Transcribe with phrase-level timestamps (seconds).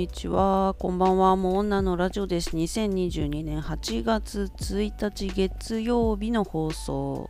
[0.00, 0.74] こんにちは。
[0.78, 1.36] こんばんは。
[1.36, 2.56] もう女のラジオです。
[2.56, 7.28] 2022年8月1日月曜日の放送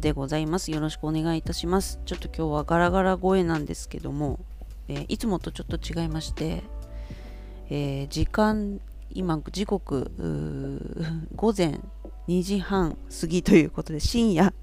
[0.00, 0.70] でございます。
[0.70, 2.00] よろしくお願いいたします。
[2.06, 4.40] ちょっと今日はガラガラ声なんですけども、
[4.88, 6.62] えー、いつもとちょっと違いまして、
[7.68, 10.10] えー、時間、今、時刻、
[11.36, 11.80] 午前
[12.28, 14.54] 2時半過ぎということで、深夜、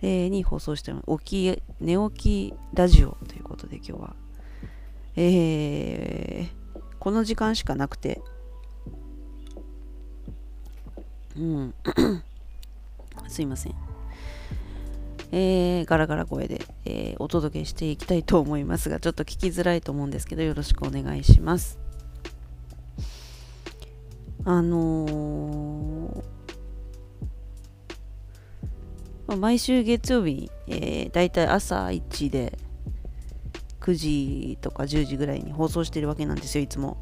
[0.00, 1.18] えー、に放送してます。
[1.24, 4.16] 起き、寝起きラジオということで今日は
[5.16, 8.22] えー、この時間しかなくて、
[11.36, 11.74] うん、
[13.28, 13.74] すいません。
[15.34, 21.78] えー、ガラガラ声で、えー、お届けしていきたいと思いますが、ちょっと聞きづらいと思うんですけど、よろしくお願いします。
[24.44, 26.22] あのー、
[29.28, 32.58] まあ、毎週月曜日、えー、だいたい朝1で、
[33.82, 36.96] 9時とか10時ぐらいに放送してるわけなんですよいつも。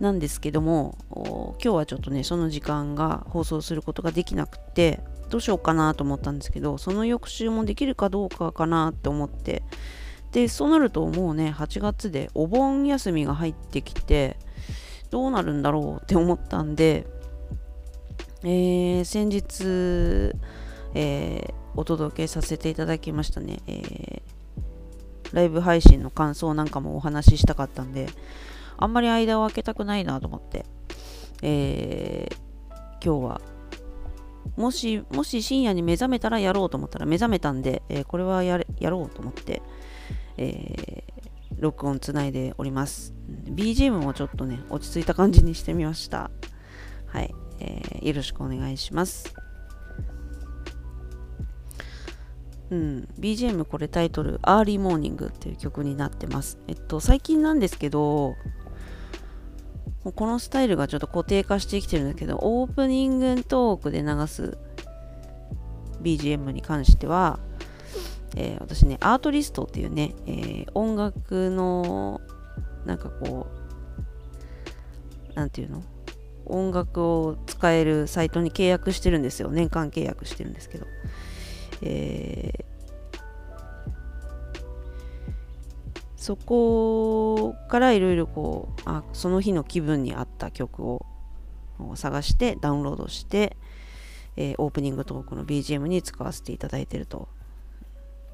[0.00, 9.62] なんですけども今日はちょっとねその時間が放送することができなくてどうしようかなと思ったんですけどその翌週もできるかどうかかなって思って。
[10.30, 14.36] でそうなるともうね8月でお盆休みが入ってきて
[15.08, 17.06] どうなるんだろうって思ったんで、
[18.42, 20.34] えー、先日、
[20.92, 24.37] えー、お届けさせていただきましたね、えー
[25.32, 28.08] ライブ配信の感想なんかもお話ししたかったんで、
[28.76, 30.64] あんまり間を空けたくないなと思って、
[31.42, 32.34] えー、
[33.04, 33.40] 今日は、
[34.56, 39.62] もし、もし深夜に目覚めたらやろうと思ったら目覚めたんで、えー、これはややろうと思って、
[40.36, 43.14] えー、録音つないでおります。
[43.28, 46.30] BGM もちょっとね、落ち着いた感じにしてみました。
[47.06, 49.47] はい、えー、よろしくお願いします。
[52.70, 56.58] うん、BGM これタイトル「Early Morning」っていう曲になってます。
[56.68, 58.34] えっと最近なんですけど
[60.14, 64.58] このスタイルがちょっと固定化してきてるんだけどオープニングトークで流す
[66.02, 67.40] BGM に関しては、
[68.36, 72.20] えー、私ね Artlist っていうね、えー、音楽の
[72.84, 73.46] なんかこ
[75.30, 75.82] うなんていうの？
[76.46, 79.50] 音楽を使えるサイトに契約してるんですよ。
[79.50, 80.86] 年間契約してるんですけど。
[81.82, 82.64] えー、
[86.16, 91.06] そこからいろいろこうあその日の気分に合った曲を
[91.94, 93.56] 探してダウンロードして、
[94.36, 97.28] えー、オープニングトークの BGM に使わせていただいてると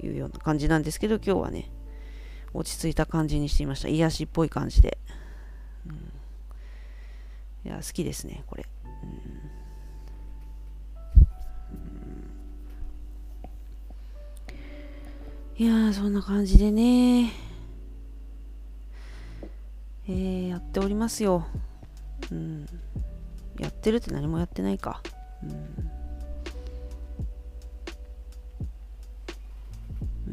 [0.03, 1.71] いうような感じなんですけど今日はね
[2.55, 3.89] 落ち着いた感じにしてみました。
[3.89, 4.97] 癒しっぽい感じで、
[5.87, 5.95] うん、
[7.69, 9.44] いや好きですねこれ、うん。
[15.57, 17.31] いやー、そんな感じでね、
[20.09, 21.47] えー、やっておりますよ。
[22.33, 22.67] うん。
[23.61, 25.01] やってるって何もやってないか。
[25.45, 25.47] う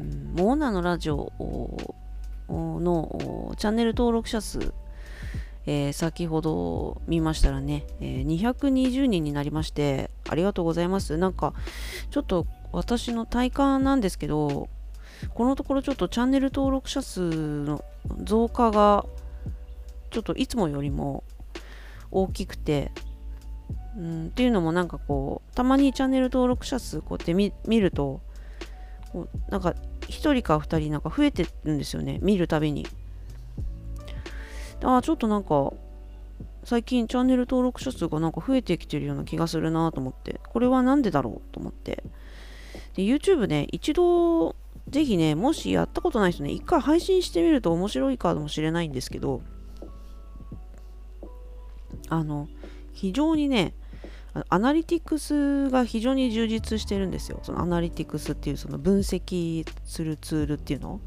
[0.00, 1.30] うん、モーナのラジオ
[2.48, 4.74] のチャンネル登録者数、
[5.66, 11.16] えー、先ほど見ましたらね、えー、220人になりまして、ありがとうございます。
[11.16, 11.54] なんか、
[12.10, 14.68] ちょっと私の体感なんですけど、
[15.30, 17.84] このところちょっとチャンネル登録者数の
[18.22, 19.06] 増加が
[20.10, 21.24] ちょっといつもよりも
[22.10, 22.92] 大きくて、
[23.96, 28.20] うん、っていうのもなんかこうたまにチャンネル登録者数こうやって見ると
[29.12, 32.86] こうなんか1人か2人なんか増えてるんですよね見るたびに。
[34.84, 35.72] ああちょっとなんか
[36.64, 40.40] 最近チャンネル登録者数がなんか増えてきてるような気がするなと思って。
[40.48, 42.02] これは何でだろうと思って。
[42.94, 44.54] で YouTube ね一度
[44.88, 49.42] ぜひね、もしやったことない人ね、一回配信してみると面白いかもしれないんですけど、
[52.08, 52.48] あの、
[52.92, 53.74] 非常にね、
[54.48, 57.40] アナリティクスが非常に充実してるんですよ。
[57.42, 61.00] そのアナリティクスっていうその分析するツールっていうの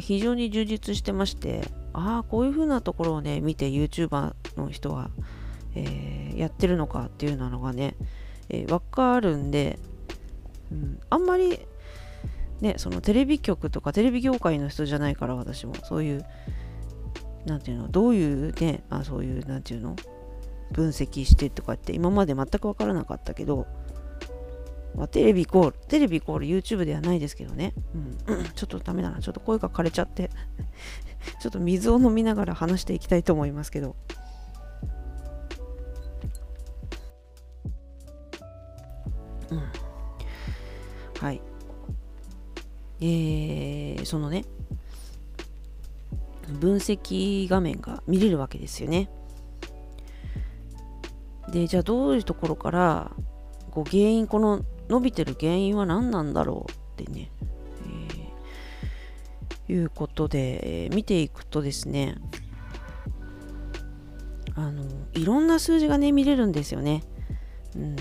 [0.00, 1.62] 非常に充実してまして、
[1.92, 5.10] ああ、こういう風なところをね、見て YouTuber の人は、
[5.74, 7.94] えー、やってるのかっていうのがね、
[8.48, 9.78] えー、わかるんで、
[10.72, 11.60] うん、あんまり
[12.60, 15.74] ね、そのテレビ局とかテレビ業界の人じゃないから私も。
[15.82, 16.24] そういう
[17.46, 19.96] なんていうのどういうねあそういうなんていうの
[20.72, 23.66] 分析してとかって今まで全く分からなかったけど、
[24.94, 27.74] まあ、テレビイコールテレビイコール YouTube ではないですけどね、
[28.26, 29.20] うん、 ちょっとダメだな。
[29.20, 30.30] ちょっと声が枯れちゃって。
[31.40, 33.96] ちょっと水を飲みながら話していきたいと思いますけど。
[39.50, 39.62] うん。
[41.20, 41.40] はい。
[43.00, 44.44] えー、そのね
[46.60, 49.10] 分析画面が見れるわけですよね。
[51.50, 53.10] でじゃあどういうところから
[53.70, 57.30] こう原因この伸びてる原因は何なんだろうってね、
[59.68, 62.16] えー、いうことで、えー、見ていくとですね
[64.54, 67.02] あのいろんな数字がね見れるんですよね。
[67.74, 67.96] うん、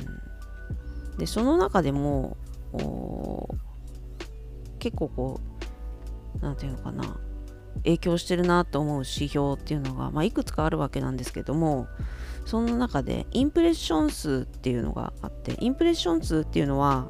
[1.18, 2.38] でその中でも
[4.84, 5.40] 結構こ
[6.36, 7.18] う何て言うのかな
[7.86, 11.88] 影響してるなと思う指標っていうのが、まあ、いくつかあるわけなんですけども
[12.46, 17.08] その中でインプレッション数っていうのがあってインプレッション数っていうのは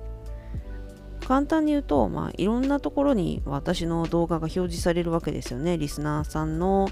[1.28, 5.78] 簡単に言うと、まあ、いろんなところに私の動画が表示されるわけですよね。
[5.78, 6.90] リスナーさんの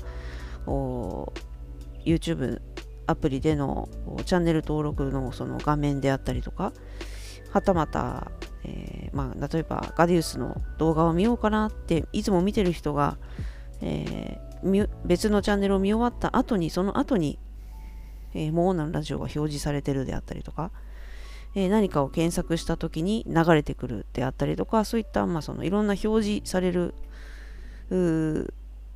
[2.05, 2.61] YouTube
[3.07, 3.89] アプリでの
[4.25, 6.73] チャンネル登録のその画面であったりとか。
[7.51, 8.31] はたまた、
[8.63, 13.17] えー、まあ、例えばガディウスの動画を見ようかなっていつも見てる人が、
[13.81, 17.39] えー、別のチャンネルを見終わった後にその後に、
[18.33, 20.71] えー、モーナのラジオが表示されてるであったりとか、
[21.53, 26.93] え何かを検索した時に流れてくるであったりとかそういった、まあ、そのいろんな表示される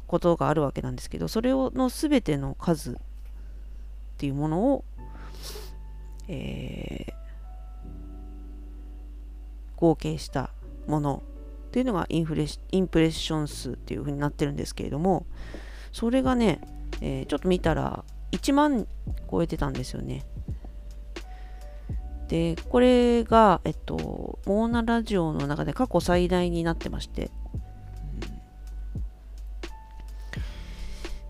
[0.08, 2.96] ことがあるわけなんですけどそれをの全ての数っ
[4.18, 4.86] ていうものを、
[6.30, 7.14] えー、
[9.86, 10.50] 合計した
[10.88, 11.24] もの
[11.68, 15.26] っていうのがインフレインプレッション数っていう風になってるんですけれども
[15.92, 16.62] それがね、
[17.02, 18.88] えー、ちょっと見たら1万
[19.30, 20.26] 超えてたんですよね。
[22.28, 27.30] でこれがえっとモーナラジオの中で過去最大になってまして。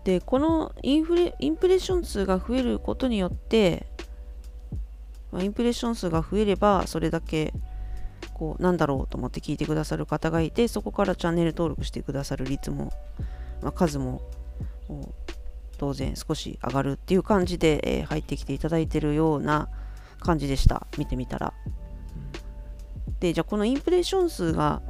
[0.04, 3.88] でこのインフレインプレッション数が増えることによって、
[5.32, 7.52] まあ、インプレッション数が増えればそれだけ
[8.36, 12.92] こうなんだろうと思って聞いてくださる方がいてそこからチャンネル登録してくださる率も、
[13.62, 14.20] まあ、数も
[15.78, 19.70] 当然少し上がるっていう感じで、えー、入ってきていただいてるような
[20.20, 20.86] 感じでした。
[20.98, 21.54] 見てみたら、
[23.20, 24.82] でじゃあこのインプレッション数が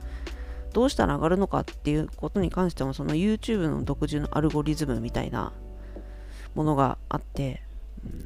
[0.72, 5.52] どうしたら上がるのかっていうことに関してもその YouTube の独自のアルゴリズムみたいな
[6.56, 7.62] ものがあって、
[8.04, 8.25] うん、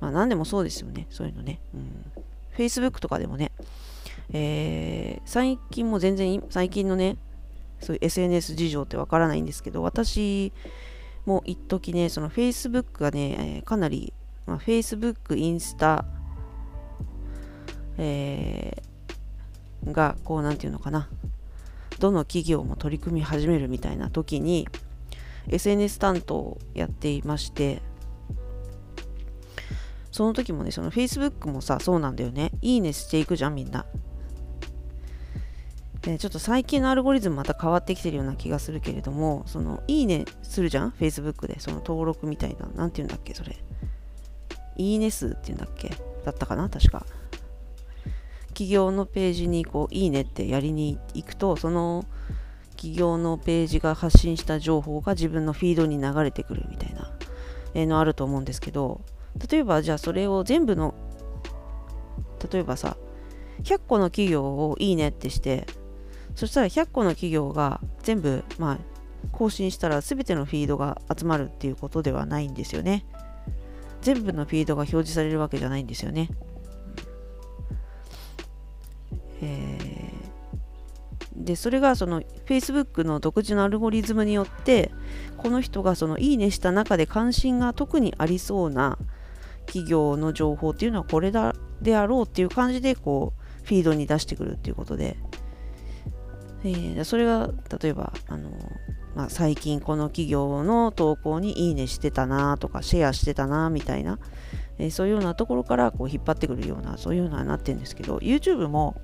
[0.00, 2.12] まあ何でもそうですよねそういうのね、うん、
[2.56, 3.52] Facebook とかでもね、
[4.32, 7.16] えー、最近も全然最近のね
[7.80, 10.52] そういう SNS 事情ってわからないんですけど私
[11.26, 14.12] も一時ねその Facebook がね、えー、かなり、
[14.46, 16.04] まあ、Facebook インスタ
[17.96, 18.94] えー
[19.92, 21.08] がこう何て言うのかな
[21.98, 24.66] どの企業も取り組み始めるみたいな時に
[25.48, 27.82] SNS 担当をやっていまして
[30.14, 32.52] その時もねその Facebook もさそうなんだよね。
[32.62, 33.84] いいねしていくじゃんみんな。
[36.02, 41.58] でちょっと最近のアルゴリズムまた変わってきてるような気がするけれどもそのいいねするじゃん？Facebook で。
[41.58, 42.68] その登録みたいな。
[42.76, 43.56] 何て言うんだっけそれ。
[44.76, 45.90] いいね数っていうんだっけ？
[46.24, 46.68] だったかな？
[46.68, 47.04] 確か。
[48.50, 52.04] 企業のページにこういいねってやりに行くとその
[52.76, 59.00] 企業のページが発信した情報が自分のフィードに流れてくるみたいなのあると思うんですけど
[59.50, 60.94] 例えばじゃあそれを全部の
[62.52, 62.96] 例えばさ
[63.62, 65.66] 100個の企業をいいねってして
[66.34, 68.78] そしたら100個の企業が全部まあ
[69.32, 73.06] 更新したら全てのフィードが集まるっていうことではないんですよね。
[74.02, 76.28] 全部のフィードが表示されるわけじゃないんですよね。
[79.40, 84.90] えー、でそれがその Facebook の独自のアルゴリズムによって
[85.38, 88.98] この人がそのいいねした中で関心が特にありそうな
[89.66, 95.16] 企業の情報っていうのはこれだであろうっていう感じでこうフィードに出してくるっていうことで、
[96.64, 98.50] えー、それが例えばあの、
[99.14, 104.18] まあ、最近この企業の投稿にいいねしてたなとかシェアしてたなみたいな、
[104.78, 109.00] えー、そういうようなところからこう引っ張ってくるようなそういうようななってるんですけど YouTube も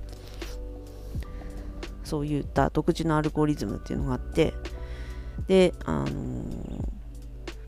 [2.03, 4.53] そういった独自のアルゴリズムっていうのがあって
[5.47, 6.89] であのー、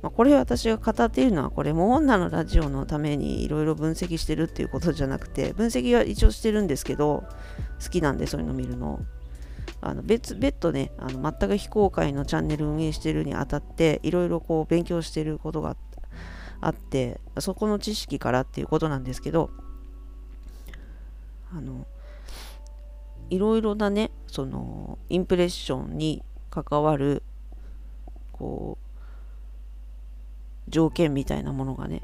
[0.04, 7.24] まあ、これ私が語っているのはこれも女のラジオのためにいろいろ分析してるっていうことじゃなくて分析は一応してるんですけど
[7.82, 9.00] 好きなんでそういうの見るの。
[9.80, 15.76] あの別別途ねあの全く非公開のチャンネル運営してるにあたっていろいろこう勉強してることが
[16.62, 19.52] あってそこの知識からっていうことなんですけど
[21.54, 21.86] あの
[23.30, 27.24] いろいろなねそのインプレッションに関わる
[28.32, 28.93] こう
[30.70, 32.02] 条件みたいなものがね、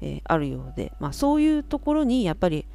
[0.00, 2.66] えー、あるようで、まあ、そういうところにやっぱり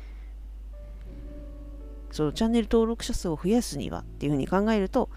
[2.12, 5.10] そのチャンネル登録者数を増やすにはっていうふうに考えると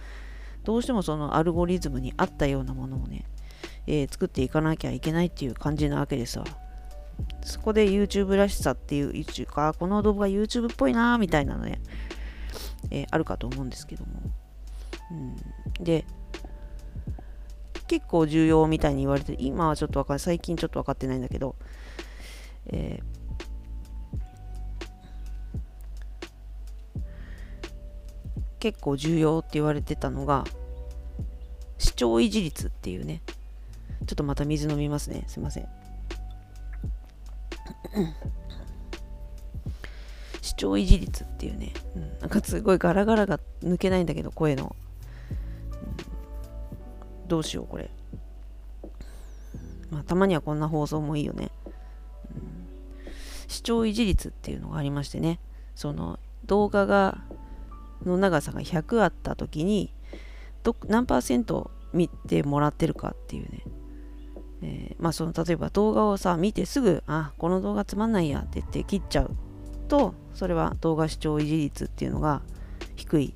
[0.64, 3.25] どうしてもそのアルゴリズムに合ったようなものをね、
[3.87, 6.45] えー、作っていかなきゃいけないっていう感じなわけですわ。
[7.43, 11.81] そこで YouTube らしさっていう一か、この動画 YouTube っぽいなみたいなのね、
[12.90, 14.21] えー、あるかと思うんですけども。
[15.11, 16.05] うん、で、
[17.88, 21.57] 結構重要みたいに言われて、今はちょっとわかんない、最近ちょっと分かってないんだけど、
[22.66, 23.04] えー、
[28.61, 30.45] 結構重要って言われてたのが、
[31.78, 33.23] 視聴維持率っていうね、
[34.07, 35.25] ちょっとまた水飲みますね。
[35.26, 35.68] すいません。
[40.42, 44.76] 視聴維持率っていうね、うん、なんかすごいガラガラが抜けないんだけど、声の。
[47.28, 47.90] どうしよう、これ。
[49.90, 51.50] まあ、たまにはこんな放送もいいよね。
[52.35, 53.12] うん、
[53.47, 55.40] 視聴維持率っていうのがありましてね、
[55.75, 57.18] その動画が
[58.04, 59.92] の長さが100あった時に
[60.62, 63.64] ど何パーセント見てもらってるかっていうね、
[64.62, 69.30] えー、まあその例えば動画をさ見てすぐあこの動画つまんないやって言って切っちゃう
[69.88, 72.42] とそれは動画視聴維持率っていうのが
[72.97, 73.35] 低い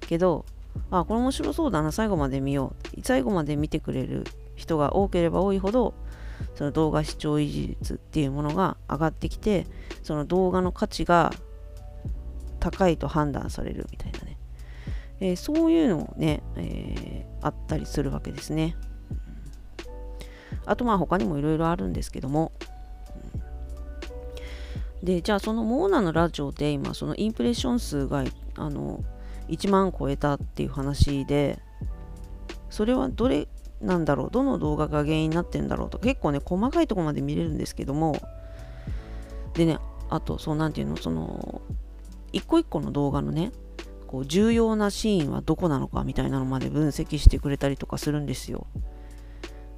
[0.00, 0.46] けど
[0.90, 1.92] あこれ面白そうだな。
[1.92, 3.00] 最後まで見よう。
[3.02, 4.24] 最後まで見てくれる
[4.56, 5.94] 人が多ければ多いほど
[6.54, 9.66] その動画視聴維持率っていうものが上がってきて
[10.02, 11.32] その動画の価値が
[12.60, 14.36] 高いと判断されるみたいなね、
[15.20, 18.76] えー、そういうのをね、えー、あったりするわけですね。
[20.66, 22.52] あとまあ他にもいろいろあるんですけども、
[25.02, 28.24] でじゃあそのモーナのラジオで今そのインプレッション数が
[28.56, 29.04] あの
[29.48, 31.58] 1万超えたっていう話で
[32.70, 33.48] それはどれ
[33.80, 38.20] なんだろうどの動画が原因になってんだろうと結構ね細かいとこまで見れるんですけども
[39.54, 39.78] でね
[40.10, 41.60] あとそうなんていうのその
[42.32, 43.52] 一個一個の動画のね
[44.06, 48.66] こう重要なシーンはどこなのかみたいなのまで分析してくれたりとかするんですよ。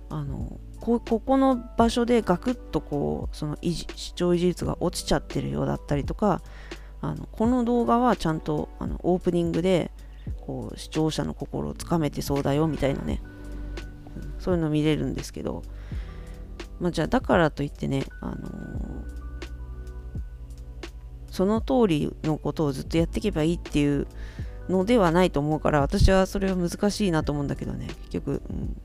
[0.08, 6.42] あのこここの場所でガクッとこうその視聴維持率が落ちちゃってるようだったりとか
[7.02, 9.90] あのこの動画はちゃんとあのオープニングで
[10.40, 13.22] こう視聴者の心をつかめてそうだよみたいなね、
[14.38, 15.62] そういうの見れるんですけど、
[16.78, 18.40] まあ、じゃあだからといってね、あのー、
[21.30, 24.06] その通りのことをずっとやっていけばいいっていう
[24.68, 28.80] のではないと思うから私はそれは難しいなと思うんだけどね結局、うん、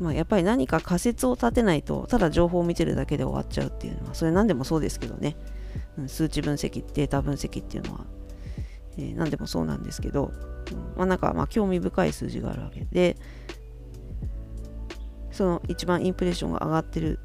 [0.00, 5.36] まあ、やっぱり何か仮説を立てないとただ情報を見てるだけで終わっちゃうっていうのはそれ何でもそうですけどね、
[5.98, 8.06] うん、数値分析データ分析っていうのは、
[8.98, 10.32] えー、何でもそうなんですけど、
[10.96, 13.16] まあなんかまあ興味深い数字があるわけで
[15.30, 17.18] その一番インプレッションが上がってる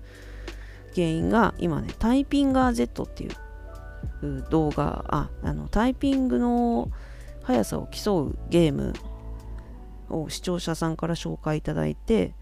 [0.93, 6.91] 原因が今ねタイピンガー Z っていう動画ああのタイピングの
[7.43, 8.93] 速さを競うゲーム
[10.09, 12.35] を視聴者さんから紹介いただいて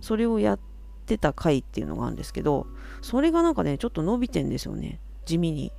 [0.00, 0.60] それをやっ
[1.06, 2.66] てた回っていうのがあるんですけど
[3.00, 5.00] それがなんかねちょっと伸びてんですよね。
[5.24, 5.72] 地味に、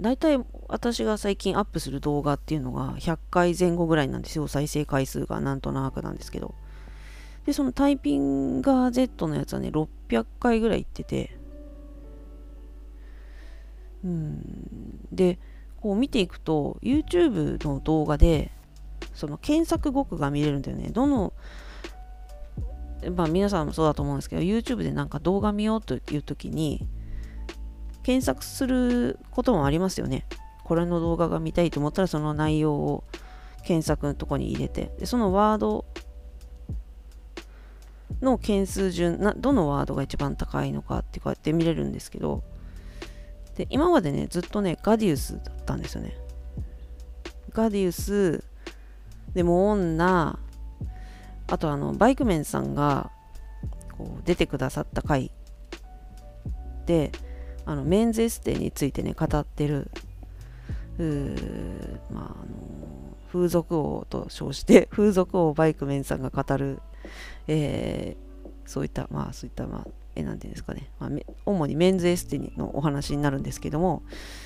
[0.00, 0.38] だいたい
[0.68, 4.46] 私が最近アップする動画っていうのが100回前後ぐらいなんですよ。
[4.46, 6.54] 再生回数がなんとなくなんですけど。
[7.46, 11.38] でそのタイピンガー Z のやつはね600回ぐらいいってて。
[14.04, 15.06] うん。
[15.12, 15.38] で
[15.80, 18.50] こう見ていくと YouTube の動画で
[19.14, 20.90] その検索語句が見れるんだよね。
[20.90, 21.32] どの、
[23.10, 26.88] まあ皆さんもそうだと思うんですけど、YouTube でなんか動画見ようという時に、
[28.02, 30.26] 検索することもありますよね。
[30.64, 33.04] これの動画が見たいと思ったらその内容を
[33.64, 35.84] 検索のとこに入れて、でそのワード
[38.20, 42.44] の件数順な、どのワードが一番高いのかってこうやって見れるんですけど、
[43.56, 46.16] で今までね、ずっとね、ガディウスだったんですよね。
[47.50, 48.44] ガディウス、
[49.34, 50.38] でも女
[51.48, 53.10] あとあのバイクメンさんが
[53.96, 55.30] こう出てくださった回
[56.86, 57.12] で
[57.64, 59.90] あのメンズエステについてね語ってる
[60.98, 66.80] まあ、あの風俗王と称して 風俗王バイクメンさんが語る、
[67.48, 71.10] えー、そういったまあそういったまあえなんていうんですかね、まあ、
[71.44, 74.02] 主にメンズエステのお話になるんですけども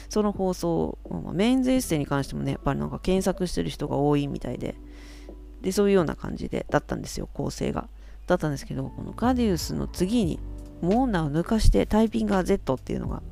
[0.08, 4.74] その放送、まあ、メンズエステに関してもねやっぱりなんか検索してる人が多いみたいで
[5.62, 7.88] でそういうような感じでだったんですよ構成が。
[8.26, 10.38] だったんですけどこのガディウスの次に
[10.82, 13.22] モーナーを抜かしてタイピンガー Z っていうのが、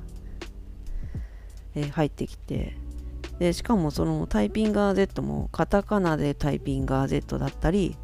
[1.76, 2.76] えー、入ってきて
[3.38, 7.97] でしかもそのタイピンガー Z もカタカナでタイピンガー Z だったり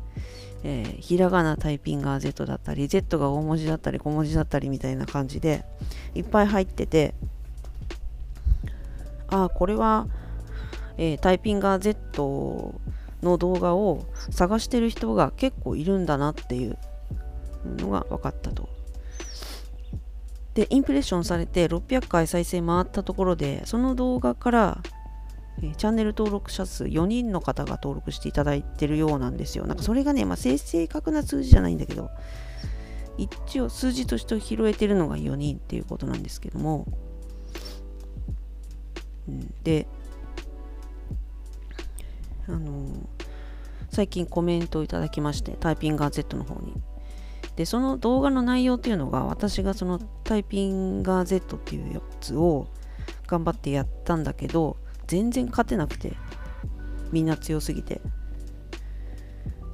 [0.67, 5.63] えー、ひらがなタイピンガー Z だったり Z が大文字だったり小文字だったりみたいな感じで
[6.15, 7.15] いっぱい入ってて
[9.29, 10.07] ああこれは
[10.97, 12.81] えー、タイピンガー Z
[13.25, 16.79] の動画を探してる人が結構いるんだなっていう
[17.79, 18.69] のが分かったと。
[20.55, 24.83] で、インプレッションされて600回再生回ったところで、その動画から、
[25.77, 29.67] チャンネル登録者数4人の方が登録していただいてるようなんですよ。
[29.67, 32.11] なんかそれがね、まあ、正確な数字じゃないんだけど、
[33.17, 36.87] 一応数字として拾えてるのが4人っていうことなんですけども、
[39.63, 39.87] で、
[42.47, 42.87] あの、
[43.95, 46.75] 最近コメントをいただきまして、タイピンガー Z の方に。
[47.55, 52.67] で、その動画の内容っていうのが、私がそのタイピンガー Z っていうやつを
[53.29, 56.17] 頑張ってやったんだけど、全然勝てなくて、
[57.13, 58.01] みんな強すぎて。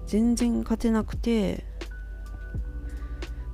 [0.07, 1.65] 全然勝てなくて、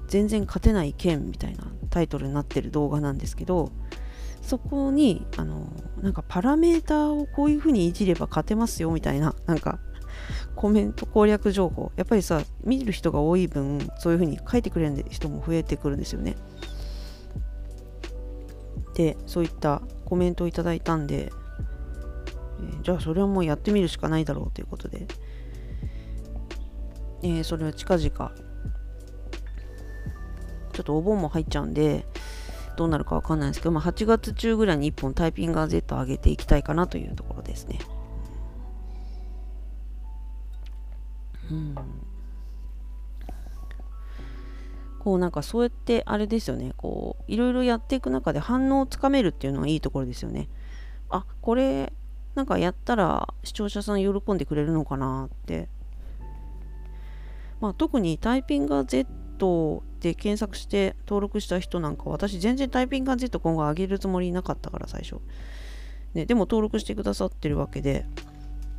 [0.09, 3.71] 全然勝てない剣みたいなタイトルになってる動画なんですけど、
[4.43, 5.69] そこにあの
[6.03, 9.81] なんかパラメーターをこういう風にいじれば勝てますよみたいななんか
[10.55, 11.93] コメント攻略情報。
[11.97, 16.37] やっぱりさ見る人が多い分そういう風に書いてくれる人も増えてくるんですよね。
[18.95, 21.31] でそういったコメントをいただいたんで、
[22.61, 25.07] え、じゃあそれはもうやってみるしかないだろうということで、
[27.23, 28.33] えー、それは近々
[30.73, 32.07] ちょっとお盆も入っちゃうんで
[32.77, 37.79] どうなるかわかんないんですけど、まあ、8月中ぐらいに1本タイピングガー Z を上げていきたいかなというところですね。
[44.99, 50.49] こうなんかそうやってあれですよね、こういろいろやっていく中で反応をつかめるっていうのはいいところですよね。
[51.09, 51.93] あ、これ
[52.35, 55.69] なんかやったら視聴者さん喜んでくれるのかなって。
[57.61, 65.21] まあ特にタイピンガー Z で検索して登録した人なんか私全然タイピング Z 今後上げるつもりなかったから最初、
[66.15, 68.07] ね、でも登録してくださってるわけで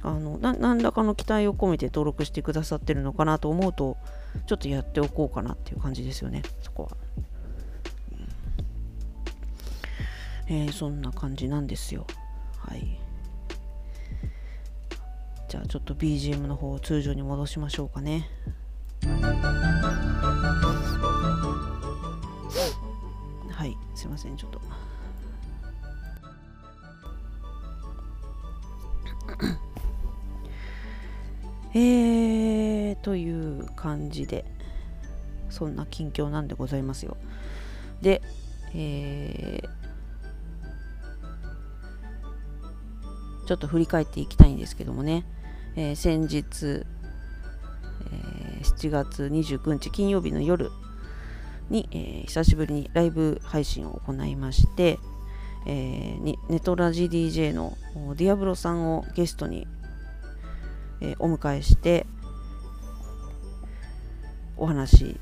[0.08, 3.98] あの何らかの期待を込めて登録してくださってるのかなと思うと
[4.46, 6.44] ちょっとやっておこうかなっていう感じですよね。
[6.62, 6.92] そこは、
[10.48, 12.08] えー、そんな感じなんですよ。
[12.60, 13.00] はい。
[15.50, 18.30] じゃあちょっと BGM の方を通常に戻しましょうかね。
[23.52, 23.76] はい。
[23.96, 24.62] すいませんちょっと。
[31.80, 34.46] えーという感じで
[35.50, 37.18] そんな近況なんでございますよ。
[38.02, 38.22] で
[38.74, 39.78] えー
[43.48, 45.24] ちょっと振り返っていきたいんですけどもね、
[45.78, 50.70] えー、先日、えー、7月29日金曜日の夜
[51.70, 55.00] に、えー、久しぶりにライブ配信を行いまして、
[55.66, 57.78] えー、ネトラジ DJ の
[58.18, 59.66] ディアブロさんをゲストに、
[61.02, 62.06] え、お迎えして
[64.56, 65.20] お話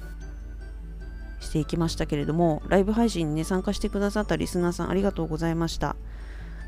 [1.40, 5.96] していきましたけれどもライブ配信に、ね、参加してくださったリスナーさんありがとうございました。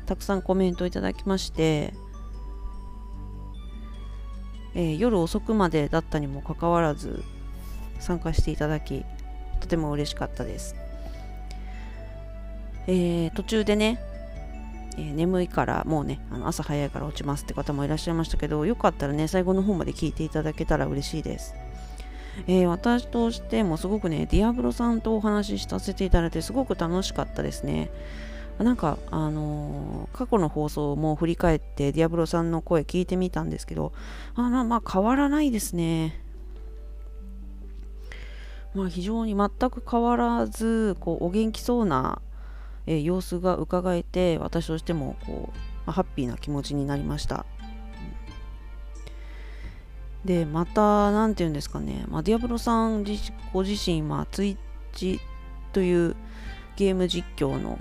[0.06, 1.92] たくさんコメントいただきまして
[4.74, 7.24] えー、夜遅くまでだったにもかかわらず
[7.98, 9.04] 参加していただき
[9.60, 10.76] とても嬉しかったです、
[12.86, 14.00] えー、途中でね、
[14.98, 21.54] え、眠いからもうねあの朝早いから落ちますって方もいらっしゃいましたけどよかったらね最後の方まで聞いていただけたら嬉しいです
[22.46, 27.90] えー、私としてもすごくね、ディアブロさんとお話しさせていただいて、すごく楽しかったですね。
[28.58, 33.92] なんか、あのー、過去の放送も振り返って、ディアブロさんの声聞いてみたんですけど、
[34.34, 36.22] あまあ、変わらないですね。
[38.74, 42.20] まあ、非常に全く変わらずこうお元気そうな、
[42.88, 47.44] えー、様子が伺えて私としてもこう、まあ、ハッピーな気持ちになりました。
[50.24, 54.56] でまた何て言うんですかね、まあ、ディアブロさん自ご自身はツイッ
[54.92, 55.20] チ
[55.72, 56.16] という
[56.76, 57.78] ゲーム実況の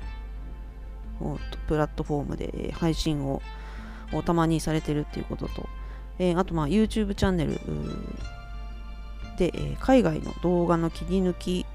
[1.67, 3.41] プラットフォームで配信を
[4.25, 5.67] たまにされてるっていうことと、
[6.19, 7.53] えー、あとまあ YouTube チャンネル
[9.37, 11.65] で、えー、海外の動画の切り抜き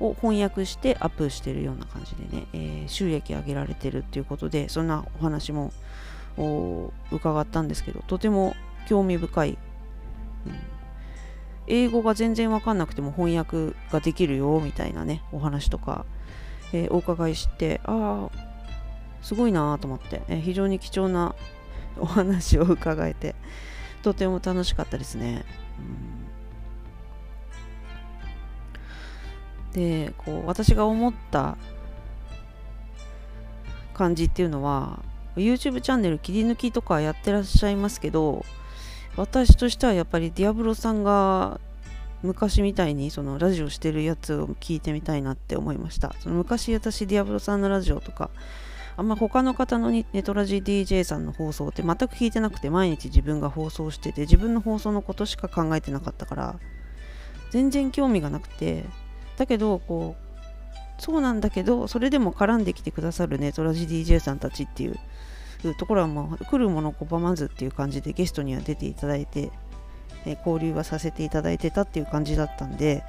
[0.00, 5.72] を翻訳してアップしてるような感じでね、えー、収益上げられてるっていうことでそんなお話も
[7.10, 8.54] 伺ったんですけどとても
[8.88, 9.58] 興味深い、
[10.46, 10.52] うん、
[11.66, 16.04] 英語が全然わかんなくても翻訳ができるよみたいなねお話とか、
[16.72, 18.46] えー、お伺いしてああ
[19.22, 21.34] すごいなと思って、えー、非常に貴重な
[21.98, 23.34] お話を伺えて
[24.02, 25.44] とても楽しかったですね。
[25.78, 26.25] うん。
[29.72, 31.56] でこう私が思った
[33.94, 35.00] 感じっていうのは
[35.36, 38.44] YouTube チャンネル切り抜きとかやってらっしゃいますけど
[39.16, 41.60] 私としてはやっぱりディアブロさんが
[42.22, 46.14] 昔みたいにそのラジオしてるやつを聞いてみたいなって思いました。
[46.20, 48.30] その昔私ディアブロさんのラジオとか
[48.96, 56.58] あんま他の方のネトラジ DJ さんの放送って全く聞いてなくて毎日自分が放送してて自分の放送のことしか考えてなかったから
[57.50, 58.84] 全然興味がなくて
[59.36, 64.98] だけどこうそうなんだけどそれでも絡んできてくださるネトラジ DJ さんたちっていう
[65.78, 69.50] ところはもう来るもの拒まずっていう感じでゲストには出ていただいて、
[70.24, 73.04] え交流はさせていただいてたっていう感じだったんで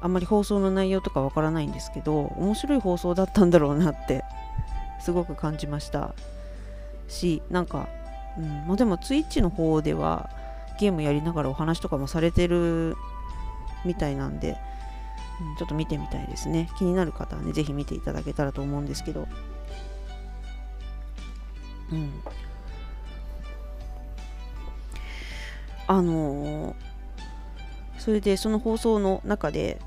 [0.00, 4.22] あんまり放送の内容とかわからないんですけど面白い放送だったんだろうなって
[5.00, 6.14] すごく感じました。
[7.08, 7.88] しなんか、
[8.38, 10.30] うんまあ、でも Twitch の方では
[10.78, 12.96] ゲームやりながらお話とかもされてる
[13.84, 14.56] みたいなんで、
[15.58, 16.68] ちょっと見てみたいですね。
[16.78, 19.26] 気になる方はね是非見ていただけたらと思うんですけど。
[21.92, 22.12] うん。
[25.86, 26.74] あのー、
[27.98, 29.80] それでその放送の中で、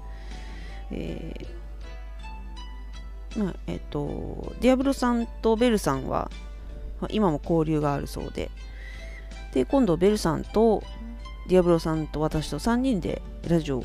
[0.92, 1.58] えー
[3.38, 6.32] まあえっと、ディアブロさんとベルさんは、
[7.10, 8.50] 今も交流があるそうで、
[9.54, 10.84] で、今度ベルさんと
[11.48, 13.84] ディアブロさんと私と3人でラジオを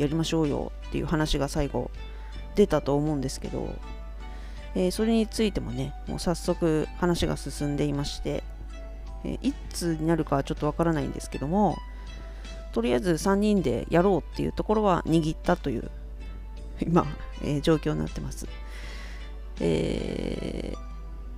[0.00, 1.90] やりましょうよっていう話が最後
[2.54, 3.68] 出たと思うんですけど、
[4.74, 8.42] えー、それについてもね、もう早速話が進んでいまして、
[9.24, 11.76] えー、いつになるかはちょっとわからないんですけども、
[12.72, 15.90] とりあえず3人でやろうっていうところは握ったという
[16.80, 17.06] 今、
[17.42, 18.46] えー、状況になってます。
[19.60, 20.78] えー、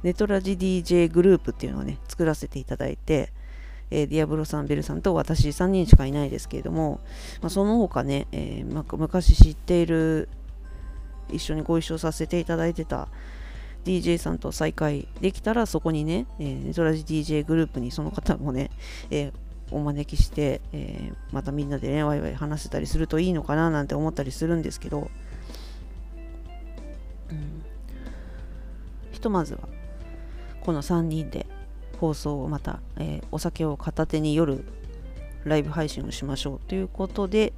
[0.05, 3.33] ネトラジ DJ グループっていうのをね、作らせていただいて、
[3.93, 7.01] えー、ディアブロさん、ベルさんと私3人しかいないですけれども、
[7.43, 10.31] まあ、その他ね、えーま、昔知っている、
[11.31, 13.09] 一緒にご一緒させていただいてた
[13.85, 18.71] DJ さんと再会できたら、そこにね、えー、ネトラジ DJ グループにその方もね、
[19.11, 19.33] えー、
[19.71, 25.11] お招きして、えー、またみんなでね、ワイワイ話せたりするといいのかななんて思ったりするんですけど、
[27.31, 27.63] うん、
[29.13, 29.61] ひとまずは
[30.63, 31.47] この3人で
[32.03, 34.65] 放送をまた、えー、お酒を片手に夜
[35.45, 37.53] ライブ配信をしましょうということで、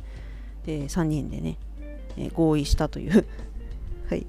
[0.67, 1.57] えー、3人でね、
[2.19, 3.25] えー、合意したという
[4.11, 4.27] はい、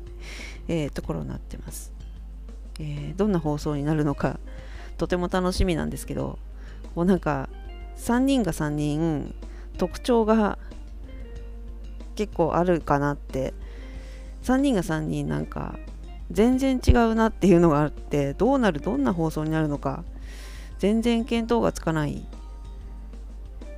[0.70, 1.92] えー、ところになってます、
[2.80, 4.40] えどんな放送になるのか
[4.98, 6.40] とても楽しみなんですけど
[6.96, 7.50] もうなんか
[7.98, 9.36] 3人が3人
[9.78, 10.58] 特徴が
[12.16, 13.54] 結構あるかなって
[14.44, 15.78] 3人が3人なんか
[16.32, 20.04] 全然違うなっていうのがあってどうなるどんな放送になるのか
[20.80, 22.26] 全然見当がつかない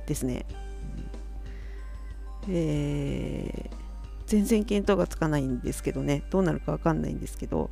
[0.06, 0.46] ですね。
[2.50, 3.76] えー、
[4.26, 7.70] 全然見当がつかないんですけどねどうなるか分かんないんですけど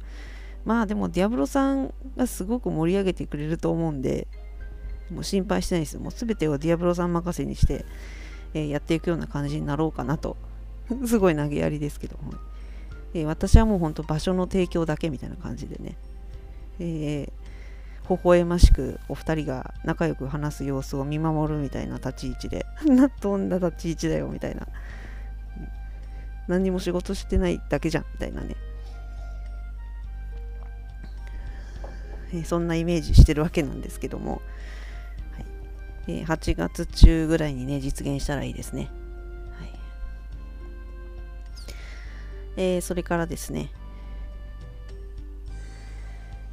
[0.66, 4.28] まあでもディアブロさんがすごく盛り上げてくれると思うんで
[5.10, 7.86] もう心配してないですもう全てをディアブロさん任せにして、
[8.52, 10.36] えー、やっていくような感じになろうかなと
[11.06, 12.34] すごい投げやりですけども。
[13.16, 15.96] えー、私はもうほんと場所の提供だけみたいな感じでね、
[16.78, 22.66] えー、微笑ましくお二人が仲良く話す様子を見守るみたいな立ち位置で。
[23.22, 24.68] どんな立ち位置だよみたいな。
[26.46, 28.54] 何にも仕事してないだけじゃんみたいなね、
[32.34, 34.42] えー、そんなイメージしてるわけなんですけども、
[35.32, 35.40] は
[36.06, 36.20] い。
[36.20, 38.90] え、8月中ぐらいにね実現したらいいですね。
[42.56, 43.70] えー、それからですね、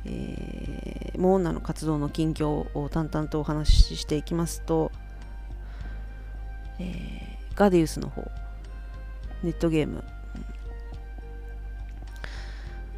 [0.06, 4.92] えー、モーナの活動の近況を淡々とお話ししていきますと、
[6.80, 8.30] えー、ガディウスの方、
[9.44, 10.04] ネットゲーム、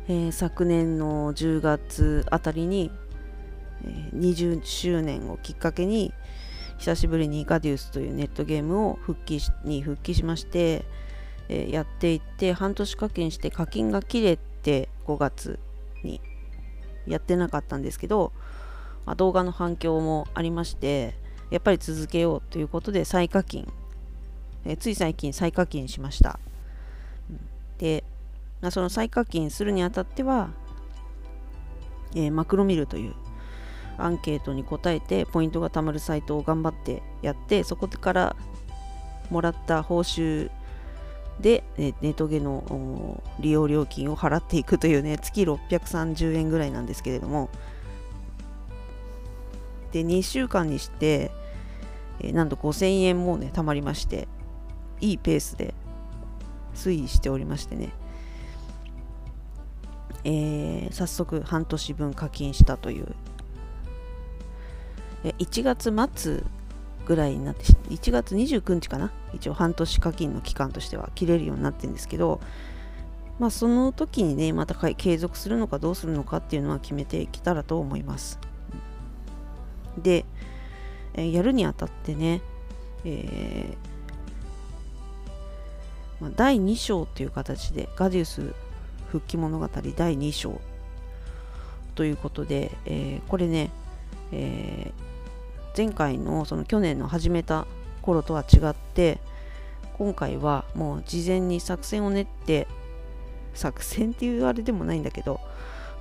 [0.07, 2.91] えー、昨年の10月あたりに、
[3.83, 6.13] えー、20周年をきっかけに
[6.77, 10.85] 久しぶりにガディウスというネットゲームを復帰に復帰しまして、
[11.49, 15.59] え、やっていって半年課金して課金が切れて5月
[16.03, 16.21] に
[17.05, 18.31] やってなかったんですけど、
[19.05, 21.15] まあ、動画の反響もありまして
[21.51, 23.71] やっぱり続けようということで再課金、
[24.65, 26.39] え、つい最近再課金しました。
[27.77, 28.03] で、
[28.61, 30.49] まあ、その再課金するにあたっては、
[32.15, 33.13] えー、マクロミルという
[33.97, 38.35] アンケートに答えてポイントが貯まるサイトを頑張ってやってそこから
[39.29, 40.49] もらった報酬
[41.39, 47.49] で、ネトゲの利用料金を払っていくというね、 月630円ぐらいなんですけれども、
[49.91, 51.31] で、2週間にして、
[52.19, 54.27] え、なんと5000円もね、貯まりまして、
[55.01, 55.73] いいペースで
[56.73, 57.89] 推移しておりましてね、
[60.23, 63.15] えー、早速半年分課金したという。
[65.39, 66.43] 1月末
[67.05, 69.11] ぐらいになって1月29日かな？
[69.33, 72.41] 一応半年課金の期間としては切れるようになってるんですけど
[73.39, 78.39] まあその時にねまた継続するのかどうするのかっていうのは決めてきたらと思います。
[79.97, 80.25] で、
[81.15, 82.41] やるにあたってね、
[83.05, 88.53] えーまあ、第2章という形でガディウス
[89.09, 90.59] 復帰物語第2章
[91.95, 93.71] ということで、えー、これね、
[94.31, 95.04] えー、
[95.75, 97.67] 前回のその去年の始めた
[98.01, 99.19] 頃とは違って
[99.97, 102.67] 今回はもう事前に作戦を練って
[103.53, 105.39] 作戦っていうあれでもないんだけど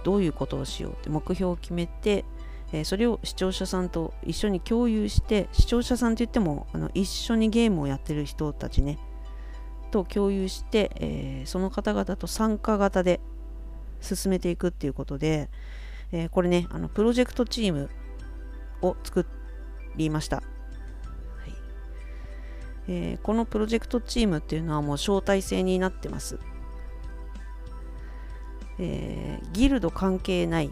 [0.04, 2.24] どういうことをしようって目標を決めて、
[2.72, 8.98] えー、それを視聴者さんと一緒に共有して視聴者さんって言ってもあの一緒にゲームをやってる人たちね
[9.90, 13.20] と共有して、えー、その方々と参加型で
[14.00, 15.48] 進めていくっていうことで、
[16.12, 17.88] えー、これねあのプロジェクトチーム
[18.82, 19.43] を作って
[19.96, 20.37] りました。
[20.37, 20.44] はい
[22.88, 26.38] えー、このプロジェクトチームっていうのはもう招待制になってます。
[28.78, 30.70] えー、ギルド関係ない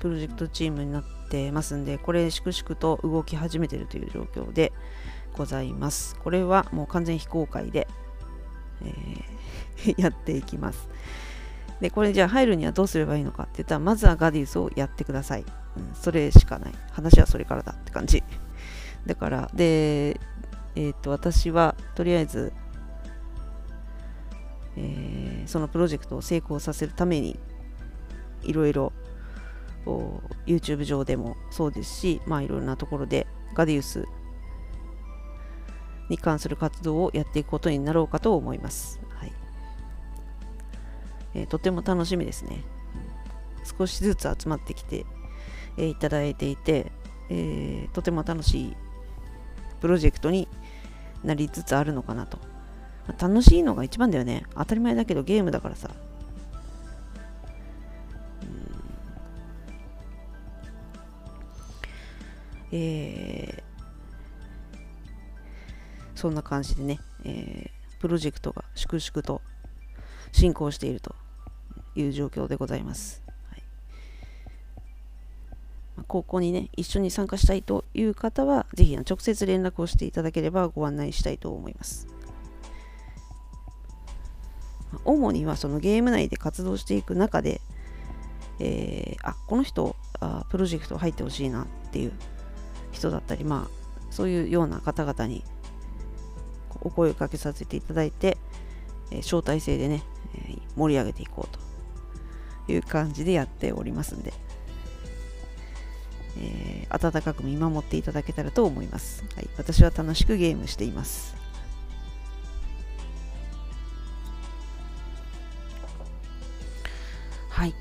[0.00, 4.72] プロジェクトチームになってますんで、これ、粛々と動き始めてるという状況で
[5.36, 6.16] ございます。
[6.16, 7.86] これはもう完全非公開で、
[8.82, 10.88] えー、 やっていきます。
[11.80, 15.44] で、これじゃあ入るにはどうすればいいのかって言ったら、まずはガディウスをやってください。
[15.76, 16.72] うん、それしかない。
[16.92, 18.22] 話はそれからだって感じ。
[19.06, 20.20] だから、で、
[20.76, 22.52] えっ、と、私はとりあえず、
[24.76, 27.38] えー、そのプロジェクトを成功させるために、
[28.42, 28.92] いろいろ
[30.46, 34.04] YouTube 上でもそうですし、まあいろんなところでガディウス
[36.08, 39.00] に関する活動をやっていくことになろうかと思います。
[41.34, 42.62] えー、とても楽しみですね。
[43.78, 45.04] 少しずつ集まってきて、
[45.76, 46.92] えー、いただいていて、
[47.28, 48.76] えー、とても楽しい
[49.80, 50.48] プロジェクトに
[51.22, 52.38] なりつつあるのかなと。
[53.06, 54.44] まあ、楽しいのが一番だよね。
[54.54, 55.90] 当たり前だけどゲームだからさ。
[62.72, 69.42] えー、そんな感じでね、えー、プロジェクトが粛々と
[70.32, 71.14] 進行していると
[71.94, 73.22] いう状況でございます。
[73.50, 73.62] はい、
[76.06, 82.06] 高校にね、一緒に参加したいという方は、ぜひ直接連絡をしていただければご案内したいと思います。
[85.04, 87.60] 主にはそのゲーム内で活動していく中で、
[88.58, 92.12] えー、あこの人あプロジェクト入ってほしいなっていう
[92.92, 95.44] 人だったりまあそういうような方々に
[96.82, 98.36] お声をかけさせていただいて、
[99.10, 100.02] えー、招待制でね
[100.34, 101.58] え盛り上げていこう
[102.66, 104.32] という感じでやっておりますんで、
[106.38, 109.48] えー、温かく見守っていただけたらと思います、はい。
[109.56, 111.36] 私は楽しくゲームしています。
[117.48, 117.74] はい、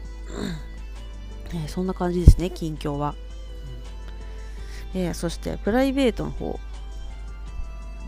[1.51, 3.15] えー、そんな感じですね、近況は。
[4.93, 6.59] えー、そしてプライベートの方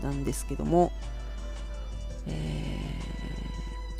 [0.02, 0.90] なんですけども、
[2.26, 2.78] え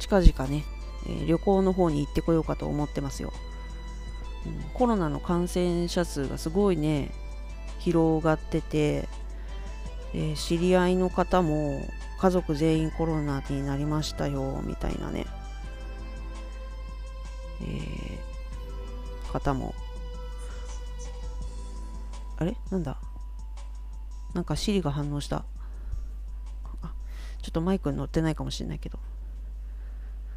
[0.03, 0.65] 近々ね、
[1.07, 3.33] え、旅行の方に行ってこようかと思ってますよ、
[4.45, 7.13] うん、コロナの感染者数がすごいね
[7.79, 9.09] 広がってて、
[10.13, 11.81] え、知り合いの方も
[12.19, 15.25] 家族全員コロナになりましたよみたいなね、
[17.63, 19.73] えー、方も。
[22.39, 22.57] あれ？
[22.71, 22.99] なんだ？
[24.35, 25.45] なんかシリが反応した。
[26.83, 26.93] あ
[27.41, 28.99] ちょっとマイクに乗ってないかもしれないけど。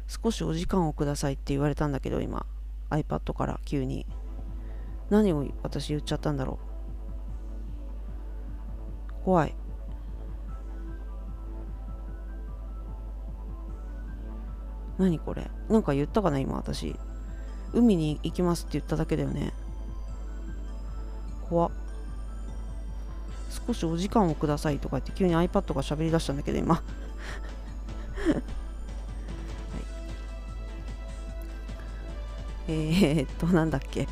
[0.06, 2.46] 少しお時間をくださいって言われたんだけど今
[2.90, 4.06] iPad から急に。
[5.08, 6.58] 何を私言っちゃったんだろ
[9.22, 9.24] う。
[9.24, 9.54] 怖い。
[14.98, 15.48] 何これ。
[15.68, 16.96] なんか言ったかな今私。
[17.72, 19.52] 海に行きますって言っただけだよね。
[21.48, 21.70] 怖っ。
[23.66, 26.82] 少しお時間をくださいとか言って急に iPad が喋り出したんだけど今。
[32.68, 34.08] えー、っと、なんだっけ。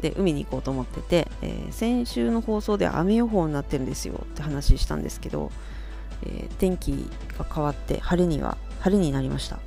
[0.00, 5.52] で、海に行こうと思ってて、えー、先週の放送で雨予報になってるんですよって話したんですけど、
[6.24, 7.08] えー、天気
[7.38, 9.58] が変わって晴れには、晴れになりました。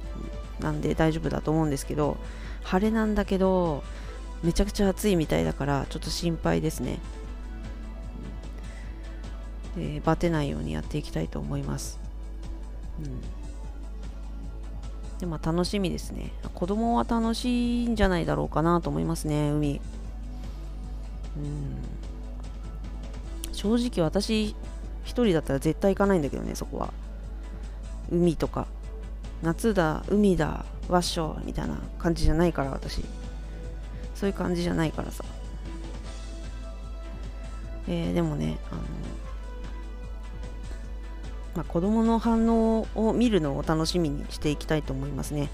[0.60, 2.18] なんで大丈夫だと思うんですけど、
[2.64, 3.84] 晴れなんだけど、
[4.44, 7.00] めちゃくちゃ暑いみたいだから、ちょっと心配ですね。
[9.78, 12.00] えー、バテないようにやっていきたいと思います。
[13.00, 13.41] うん
[15.22, 16.32] でまあ楽しみですね。
[16.56, 19.80] 子供は楽しいんじゃないだろうかなと思いますね海。
[21.38, 21.78] うん。
[23.54, 24.56] 正直私
[25.04, 26.92] 一人だったら絶対行かないんだけどねそこは。
[28.12, 28.68] 海とか。
[29.44, 33.06] 夏だ海だわっしょみたいな感じじゃないから私。
[34.16, 35.24] そういう感じじゃないからさ。
[37.88, 38.82] えー、でもねあの
[41.56, 45.50] まあ、子供の反応を見るのを楽しみにしていきたいと思いますね。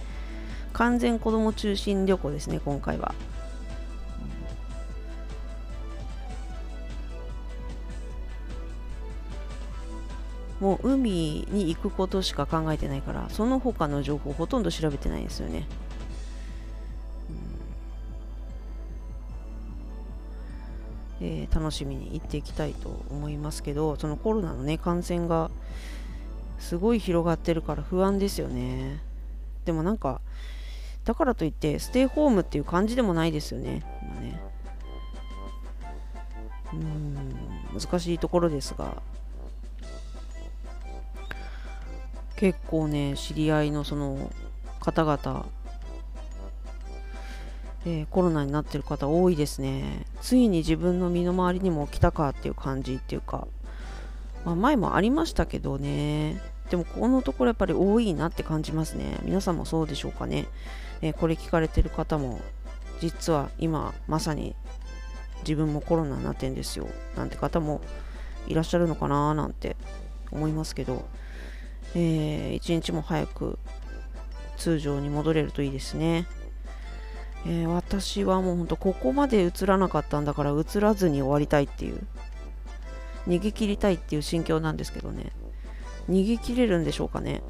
[0.73, 3.15] 完全子ども中心旅行ですね今回は。
[10.59, 15.67] もう海に行くことしか考えてないからその他の情報ほとんど調べてないですよね、
[21.21, 25.49] えー、楽しみに行っていきたいと思いますけどそのコロナのね感染が
[26.59, 29.01] すごい広がってるから不安ですよね。
[29.65, 30.21] でもなんか
[31.05, 33.83] だからといってステイホームっていう感じでもないですよね。
[34.01, 34.41] 今ね。
[36.73, 39.01] うん難しいところですが。
[42.35, 44.31] 結構ね知り合いのその
[44.79, 45.45] 方々、
[47.89, 50.05] えー、コロナになってる方多いですね。
[50.21, 53.47] ついに自分の身の回りにも来たかっていう感じっていうか、
[54.43, 56.41] まあ、前もありましたけどね。
[56.69, 59.17] でもこのところやっぱり多いなって感じますね。
[59.23, 60.47] 皆さんもそうでしょうかね、
[61.01, 62.41] えー、これ聞かれてる方も
[62.99, 64.53] 実は今まさに
[65.43, 66.89] 自分もコロナになってんですよ。
[67.15, 67.79] なんて方も
[68.47, 69.77] いらっしゃるのかななんて
[70.31, 71.05] 思いますけど。
[71.95, 73.57] えー、一日も早く
[74.57, 76.27] 通常に戻れるといいですね。
[77.47, 82.05] えー、私はもうほんとここまで映らなかったんだから映らずに終わりたいっていう。
[83.27, 85.31] 逃げ切りたいっていう心境なんですけどね。
[86.09, 87.41] 逃げ切れるんでしょうかね、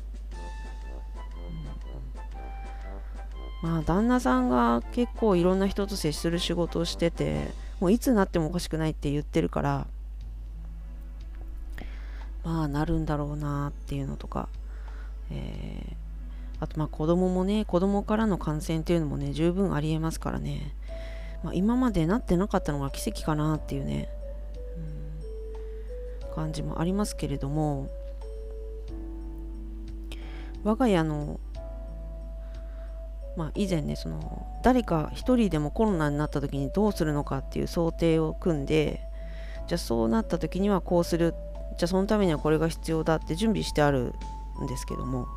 [3.63, 9.88] うん、まあ旦那さんが結構いろんな人と接する仕事をしててもういつなってもおかしくないって言ってるから
[12.43, 14.49] まあなるんだろうなっていうのとか、
[15.29, 15.95] えー、
[16.59, 20.75] あとまあ子供もね子供からの感染っていうのもね十分ありえますからね、
[21.43, 24.09] まあ、今までなってなかったのが奇跡かなっていうね、
[26.25, 27.89] うん、感じもありますけれども。
[30.63, 31.39] 我が家の
[33.37, 38.99] まあ、以前ねその誰か一人でもコロナになった時にどうするのかっていう想定を組んで
[39.67, 41.35] じゃあそうなった時にはこうする。
[41.77, 44.15] じゃあそのためにはこれが必要だって準備してある
[44.63, 45.27] んですけども。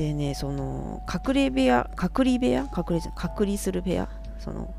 [0.00, 2.66] でねその隔離部屋隔離部屋？
[2.72, 4.08] 隔離隔離する部屋？
[4.38, 4.74] その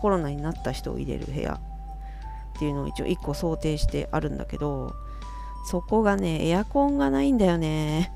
[0.00, 1.60] コロナになった人を入れる部屋？
[2.56, 4.94] っていうのを一応1個想定してあるんだけど
[5.66, 8.10] そこがねエアコンがないんだよね。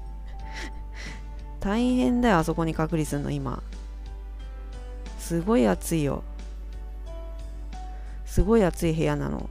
[1.60, 3.62] 大変だよあそこに隔離するの今。
[5.18, 6.22] すごい暑いよ。
[8.24, 9.50] すごい暑い部屋なの。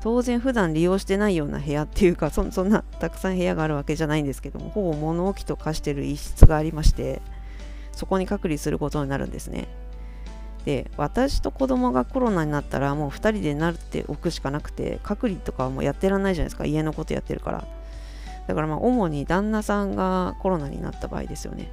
[0.00, 7.20] 当然普段利用してないような部屋っていうかそんなたくさん部屋があるわけじゃないんですけどもほぼ物置と化してる一室がありまして
[7.92, 9.66] そこに隔離することになるんですね。
[10.64, 16.64] で私と子供がコロナになったらもう2人でなるっておくしかなくて隔離とかはもうやってらんないじゃないですか。
[16.64, 17.66] 家のことやってるから。
[18.48, 21.70] だからまあ主に旦那さんがコロナになった場合ですよね、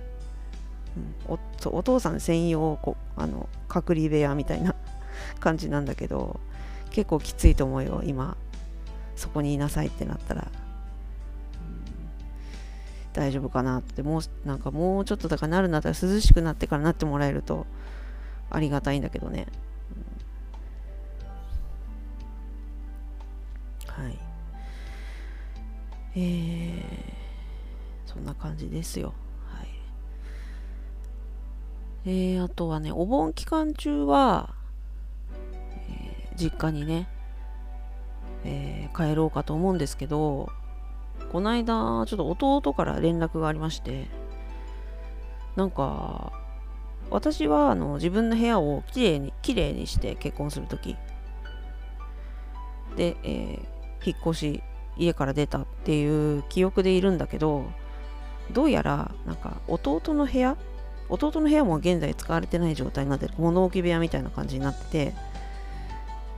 [1.30, 4.76] うん、おお父さん専用こあの隔離部屋みたいな
[5.40, 6.40] 感じなんだけど
[6.92, 8.38] 結構きついと思うよ今。
[9.16, 10.48] そこにいなさいってなったら、
[13.14, 14.04] 大丈夫かなって。
[14.04, 17.66] もうなんかもうちょっとだからなるんだったら涼しくなってからなってもらえると
[18.50, 19.48] ありがたいんだけどね、
[23.88, 24.20] うん、はい。
[26.18, 26.82] えー、
[28.06, 29.14] そんな感じですよ。
[29.50, 29.68] はい。
[32.06, 34.54] えー、あとはねお盆期間中は
[35.90, 37.08] え実家にね、
[38.44, 40.50] えー、帰ろうかと思うんですけど
[41.32, 44.08] この間ちょっと弟から連絡がありまして
[45.56, 46.34] なんか
[47.10, 50.98] 私はあの自分の部屋をきれいにきれいにして結婚する時。
[52.96, 54.64] で、えー、引っ越し
[54.98, 57.66] 家から出たっていう記憶でいるんだけど
[58.52, 60.58] どうやらなんか弟の部屋
[61.10, 65.14] 弟の部屋も現在使われてない状態になってる物置部屋みたいな感じになってて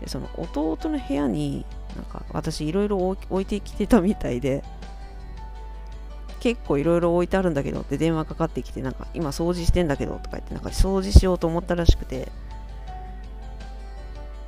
[0.01, 4.63] でその弟の部屋になんか私いろいろ置いてきてたみたいで
[6.39, 12.31] 結構いろいろ置いてあるんだけどって電話かかってきてなんか今掃除してんだけどとか言ってなんか掃除しようと思ったらしくて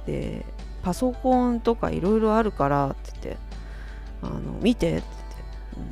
[0.06, 0.46] で
[0.84, 3.38] パソコンとかいろいろあるからって言って
[4.22, 5.08] あの見てって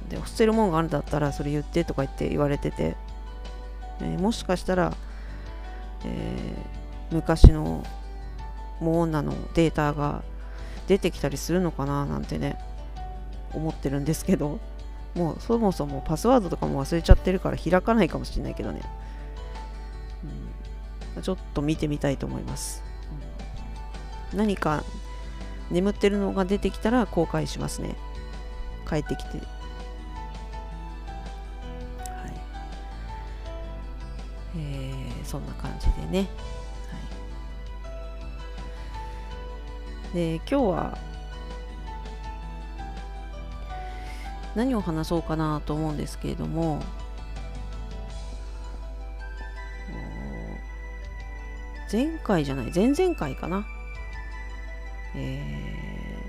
[0.09, 2.95] 言って、で捨てるもんがあるんだったらそれ言ってとか言って言われてて、
[4.01, 4.93] えー、もしかしたら、
[6.05, 7.85] えー、昔の
[8.79, 10.23] モーナのデータが
[10.87, 12.57] 出てきたりするのかななんてね
[13.53, 14.59] 思ってるんですけど
[15.15, 18.81] もうそもそもパスワードとかも忘れちゃってるから開かないかもしれないけどね、
[21.15, 22.83] うん、ちょっと見てみたいと思います、
[24.31, 24.83] うん、何か
[25.69, 27.95] 眠ってるのが出てきたら公開しますね。
[28.87, 29.37] 帰ってきて。
[29.37, 29.41] はい。
[34.55, 36.29] えー、そんな感じでね、
[40.13, 40.97] で今日は
[44.55, 46.81] 何を話そうかなと思うんですけれども
[51.91, 53.65] 前回じゃない前々回かな。
[55.15, 56.21] え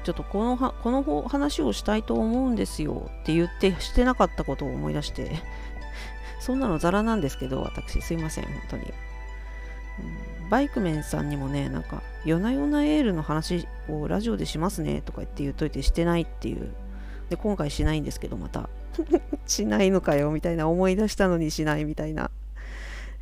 [0.00, 5.32] ー、ちょっとこのはこの話をしたいと思うんですよって言ってしてなかったことを思い出して
[6.40, 8.00] そんなのザラなんですけど私。
[8.00, 8.92] すいません本当に、うん、
[10.50, 16.72] バイクメンさんにもねなんか夜な夜なエールの話をラジオでしますねとか言って言っといてしてないっていう。
[17.30, 18.68] で今回しないんですけどまた。
[19.46, 22.30] しないのかよみたいな思い出したのにしないみたいな、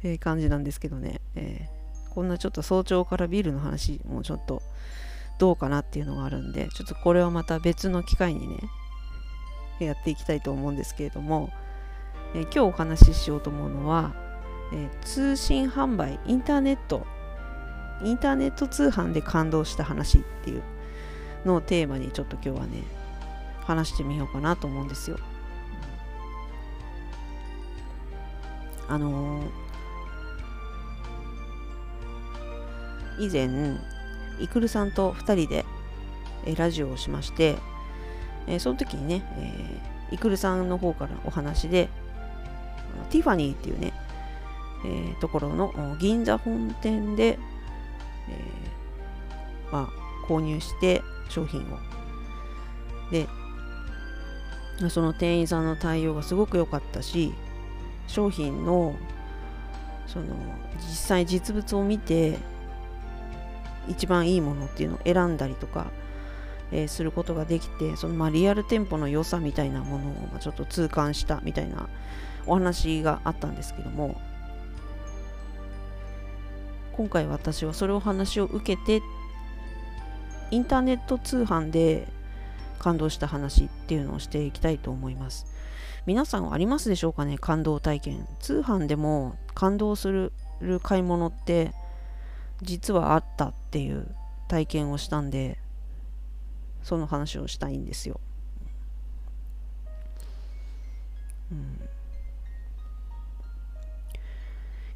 [0.02, 4.62] えー、感じなんですけどね、えーこんなちょっと早朝からビールの話もちょっと
[5.38, 8.58] どうかなっていうのがあるんで、ちょっとこれはまた別の機会にね、
[9.78, 11.50] やっていきたいと思うんですけれども、
[12.34, 14.12] え今日お話ししようと思うのは、
[14.72, 17.06] え通信販売、インターネット、
[18.02, 20.62] インターネット通販で感動した話っていう
[21.44, 22.82] のをテーマにちょっと今日はね、
[23.64, 25.18] 話してみようかなと思うんですよ。
[28.88, 33.78] あのー、以前
[34.40, 35.64] イクルさんと2人で、
[36.46, 37.56] えラジオをしまして、
[38.46, 39.22] えその時にね、
[40.10, 41.88] えイクルさんの方からお話で
[43.10, 43.92] ティファニーっていうね、
[44.84, 47.38] えー、ところの銀座本店で、
[48.28, 51.78] えー、まあ、購入して商品を。
[53.10, 53.26] で
[54.88, 57.34] その店員さんの対応がすごく良かったし
[58.06, 58.94] 商品の
[60.06, 60.26] その
[60.78, 62.38] 実際実物を見て
[63.88, 65.90] 一番いいものっていうのを選んだりとか、
[66.72, 71.88] えー、することができてそのまあリアル店舗の良さみたいなものをちょっと痛感したみたいな
[72.46, 74.20] お話があったんですけども
[76.92, 79.02] 今回私はそれを話を受けて
[80.50, 82.08] インターネット通販で
[82.78, 85.46] 感動した話っていうのをしていきたいと思います。
[86.06, 87.38] 皆さんありますでしょうかね？
[87.38, 88.26] 感動体験。
[88.40, 90.32] 通販でも感動する
[90.82, 91.72] 買い物って
[92.62, 94.14] 実はあったっていう
[94.48, 95.58] 体験をしたんで
[96.82, 98.20] その話をしたいんですよ。
[101.52, 101.80] うん、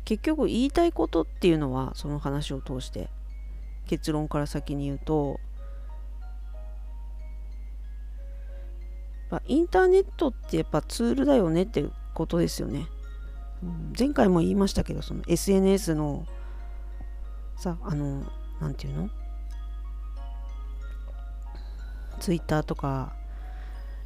[0.04, 3.08] 結局言いたいことっていうのはその話を通して
[3.86, 5.40] 結論から先に言うと
[9.46, 11.84] インターネットってやっぱツールだよねって
[12.14, 12.86] ことですよね。
[13.98, 16.26] 前回も言いましたけどその SNS の
[17.56, 18.22] さあの
[18.60, 19.10] 何て言うの？
[22.20, 23.12] ツイッターとか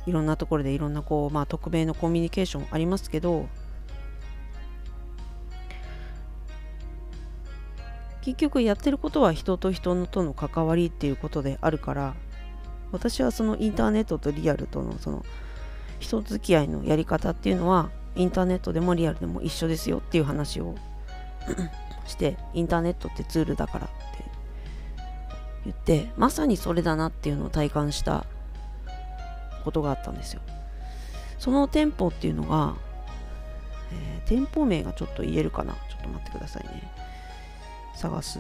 [0.07, 3.49] いろんなところでいろんなこう、まあ、匿名のコミュニケーションありますけど
[8.29, 12.15] 結局やってることは人と人のとの関わりっていうことであるから
[12.93, 15.25] 私はそのインターネットとリアルとのその
[15.99, 20.75] 人付き合いのやり方っていうのはインターネットでもリアルでも一緒ですよっていう話を
[22.07, 24.25] してインターネットってツールだからって
[25.65, 28.27] 言ってまさにそれだなっていうのを体感した
[29.65, 30.43] ことがあったんですよ。
[31.39, 32.75] その店舗っていうのが、
[33.91, 35.73] えー、店舗名がちょっと言えるかな？
[35.73, 36.98] ちょっと待ってくださいね。
[37.99, 38.39] 探す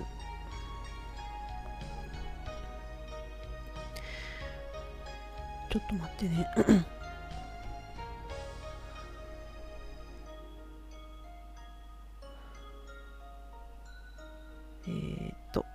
[5.68, 6.46] ちょっと待ってね
[14.86, 15.66] えー、っと。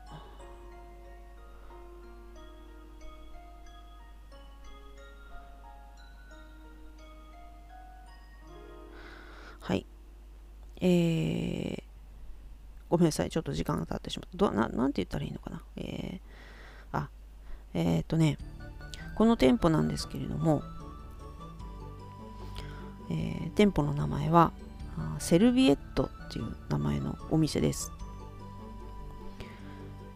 [9.60, 9.86] はい。
[10.82, 10.88] え、
[12.94, 13.32] ごめんなさい。
[13.32, 14.38] ちょっと時間が経ってしまった。
[14.38, 15.64] どななんて言ったらいいのかな。
[15.78, 16.20] えー、
[16.92, 17.10] あ、
[17.74, 18.38] えー、っとね、
[19.16, 20.62] この店舗なんですけれども、
[23.10, 24.52] えー、店舗の名前は
[25.18, 27.92] セルビエットっていう名前のお店です。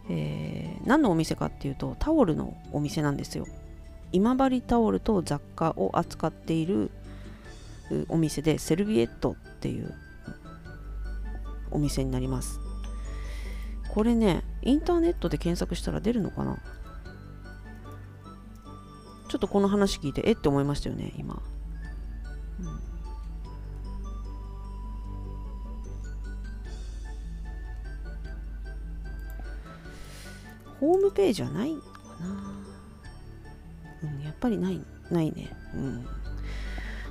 [0.08, 3.46] えー、何のお店かっていうとタオルのお店なんですよ
[4.10, 6.90] 今治タオルと雑貨を扱っている
[8.08, 9.94] お店でセルビエットっていう
[11.70, 12.58] お店になります
[13.88, 16.56] これねインターネットで検索したら出るのかな？
[19.28, 21.42] ちょっとこの話聞いてえって思いましたよね今、
[22.60, 22.66] うん、
[30.80, 31.88] ホームページはないのか
[32.20, 32.54] な、
[34.04, 34.80] うん、やっぱりない
[35.10, 35.50] ないね。
[35.74, 36.06] うん。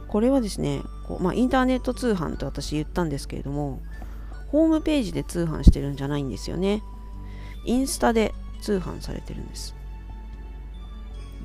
[0.07, 3.81] これはですねこう、まあ、インターネット通販と私言ったんですけれども
[4.51, 6.81] ホームページで通販してるんじゃないんですよね。
[7.65, 9.75] インスタで通販されてるんです。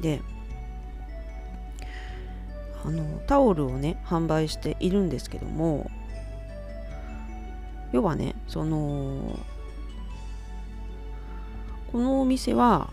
[0.00, 0.20] で
[2.84, 5.90] あのタオルをね販売しているんですけども
[7.92, 9.38] 要はねその
[11.92, 12.90] このお店は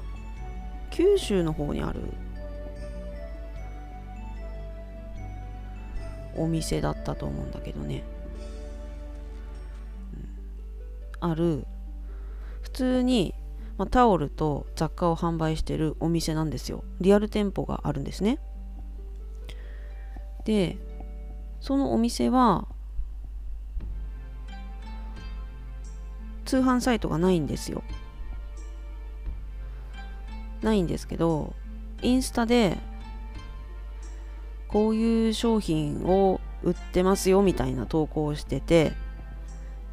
[0.91, 2.01] 九州の方にある
[6.35, 8.03] お店だったと思うんだけどね、
[11.21, 11.65] ある。
[12.61, 13.33] 普通に、
[13.77, 16.83] まあ、タオルと雑貨を販売してるお店なんですよ。
[16.99, 18.39] リアル店舗があるんですね。
[20.45, 20.77] で
[21.59, 22.67] そのお店は
[26.45, 27.83] 通販サイトがないんですよ。
[30.61, 31.53] ないんですけど
[32.01, 32.77] インスタで
[34.67, 38.93] こういう商品を売ってますよみたいな投稿をしてて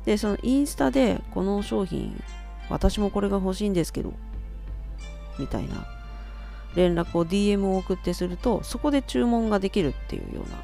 [0.07, 2.23] でそのインスタでこの商品
[2.71, 4.13] 私もこれが欲しいんですけど
[5.39, 5.87] みたいな
[6.75, 10.57] 連絡を DM を送ってするとそこで注文ができるっていうような、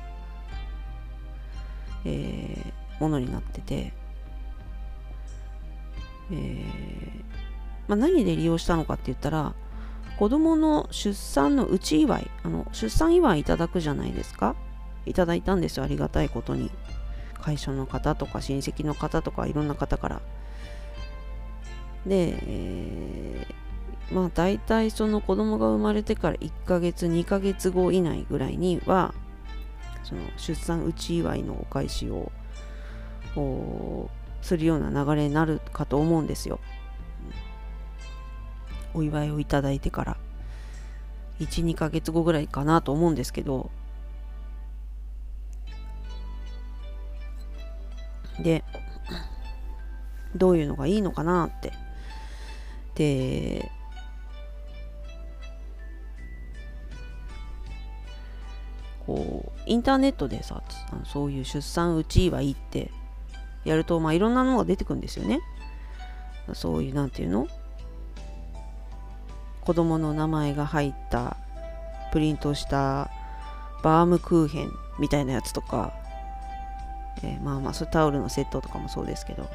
[2.05, 3.93] えー、ものになってて、
[6.31, 7.25] えー
[7.89, 9.55] まあ、何で利用したのかって言ったら
[10.19, 14.55] 子供の出産の内祝いあの出産祝いいただくじゃないですか？
[15.05, 16.71] いただいたんですよありがたいことに。
[17.43, 20.23] 会社の方とか親戚の方とかいろんな方から。
[22.07, 29.15] で、えー、まあ大体その子供が生まれてから1ヶ月2ヶ月後以内ぐらいには
[30.03, 32.33] その出産内祝いのお返しを
[34.41, 36.59] するような流れになるかと思うんですよ。
[38.95, 40.17] お祝いをいただいてから。
[41.41, 43.71] 12ヶ月後ぐらいかなと思うんですけど。
[48.41, 48.65] で
[50.35, 51.73] どういうのがいいのかなって。
[52.95, 53.71] で
[59.07, 60.63] こうインターネットでさ
[61.05, 62.91] そういう出産うちはいいって
[63.65, 65.41] やるとまあいろんなのが出てくるんですよね。
[66.55, 67.49] そういうなんていうの？
[69.63, 71.37] 子供の名前が入った
[72.13, 73.11] プリントした
[73.83, 75.95] バームクーヘンみたいなやつとか、
[77.23, 79.49] えー、まあまあそタオルのセットとかもそうですけど、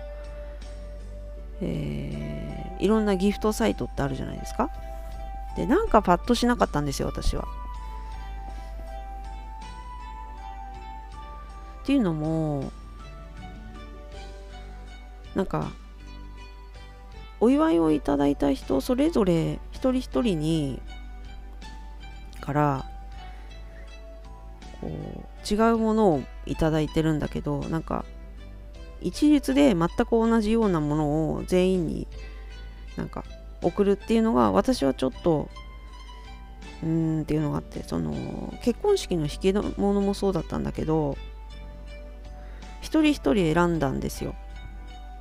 [1.62, 4.70] えー、いろんなギフトサイトってあるじゃないですか。
[5.56, 7.46] でなんかパッとしなかったんですよ私は。
[11.84, 12.72] っていうのも
[15.36, 15.72] なんか
[17.40, 20.82] お祝いをいただいた人それぞれ一人一人に
[22.42, 22.86] から
[24.82, 28.06] こう違うものをいただいてるんだけどなんか
[29.02, 32.08] 一律で全く同じようなものを全員に
[32.96, 33.24] なんか
[33.62, 35.50] 送るっていうのが私はちょっと
[36.84, 41.18] うーんっていうのがあってその結婚式の引き物もそうだったんだけど
[42.82, 44.36] 一人一人選んだんですよ。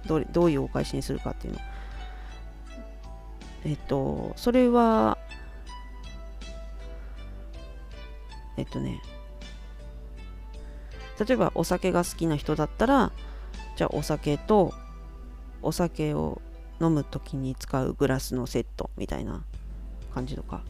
[0.07, 1.61] どどういうお返しにするかっていうの。
[3.65, 5.19] えっと、それは、
[8.57, 9.01] えっとね、
[11.19, 13.13] 例えばお酒が好きな人だったら、
[13.77, 14.75] じゃあお酒と
[15.63, 16.41] お酒を
[16.81, 19.43] 飲む時に使うグラスのセットみたいな
[20.15, 20.63] 感じとか、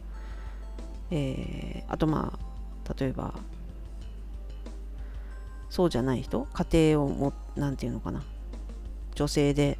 [1.11, 3.33] えー、あとまあ例えば
[5.69, 8.23] そうじゃない人家庭をも何て言うのかな。
[9.15, 9.77] 女性で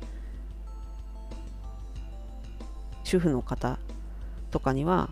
[3.04, 3.80] 主婦の方
[4.52, 5.10] とかには、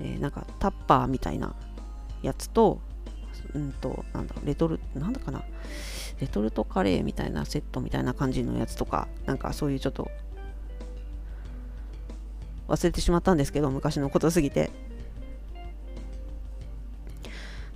[0.00, 1.54] えー、なんかタッパーみたいな
[2.20, 2.80] やつと、
[3.54, 5.42] うんと、なんだレトル、なんだかな、
[6.20, 10.10] レトルトカレーみたいなセットみたいな感じのやつとか、なんかそういうちょっと、
[12.68, 14.70] 忘れてしまったんですけど、昔のことすぎて。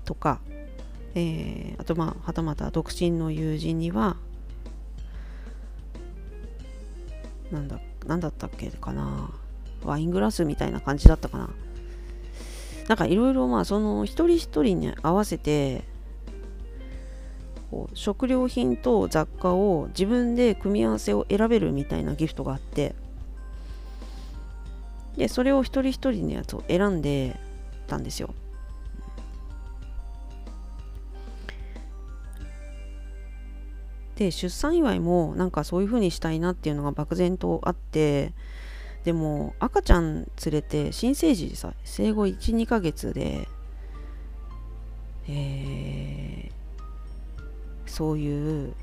[0.04, 0.40] とか、
[1.14, 4.16] えー、あとまあ、はたまた独身の友人には、
[7.50, 9.30] なんだなんだったっけかな？
[9.84, 11.50] ワイングラスみたいな感じだったかな？
[12.88, 15.84] なんかいろいろまあその一人一人に合わせて
[17.70, 22.94] こう食料品と雑貨を自分で組み合わせを選べるみたいなギフトがあって
[25.16, 27.38] でそれを一人一人のやつを選んで
[27.86, 28.34] たんですよ。
[34.16, 38.32] で出産祝いもなんかそういう風にしたいなっていうのが漠然とあって
[39.04, 43.48] でも赤ちゃん連れて新生児さ生後12ヶ月で
[45.28, 46.52] えー、
[47.86, 48.74] そういう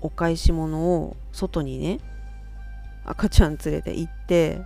[0.00, 2.00] お返し物を外にね
[3.04, 4.62] 赤ちゃん連れて行って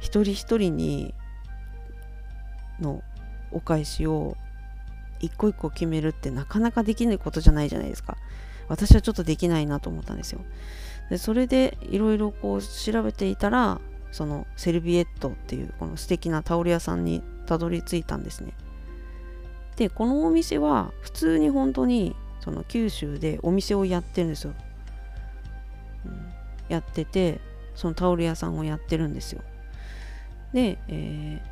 [0.00, 1.14] 一人一人に
[2.80, 3.02] の
[3.50, 4.36] お返しを
[5.20, 8.16] 一個一個決めるってなかなかできないことじゃないじゃないですか。
[8.68, 10.40] 私はちょっとできないなと思ったんですよ。
[11.12, 13.82] でそれでいろいろこう調べていたら
[14.12, 18.54] そのセルビエットっていうこの素敵なタオル屋さんにたどり着いたんですね。
[19.76, 24.54] でこのお店は普通に本当にその九州でお店をやってるんですよ、
[26.06, 26.32] うん、
[26.70, 27.42] やってて
[27.74, 29.42] そのタオル屋さんをやってるんですよ。
[30.54, 31.42] で、え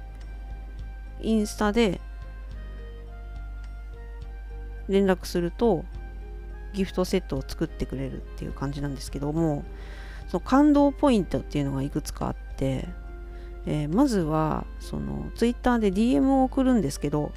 [1.21, 2.01] ー、インスタで
[4.89, 5.85] 連絡すると
[6.73, 9.65] ギフトセットを作ってくれるっていう感じなんですけども
[10.29, 12.89] その感動ポイントっていうのがいくつかあって、
[13.67, 17.33] えー、まずはそのツイッターで DM を送るんですけど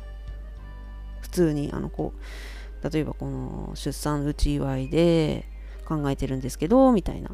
[1.21, 5.47] 普通にあのこう例えばこの出産うち祝いで
[5.85, 7.31] 考えてるんですけどみたいな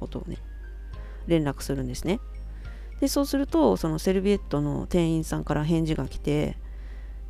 [0.00, 0.38] ことをね
[1.26, 2.20] 連絡するんですね。
[3.00, 6.56] でそうするとそのセルビエットの店員さんから返事が来て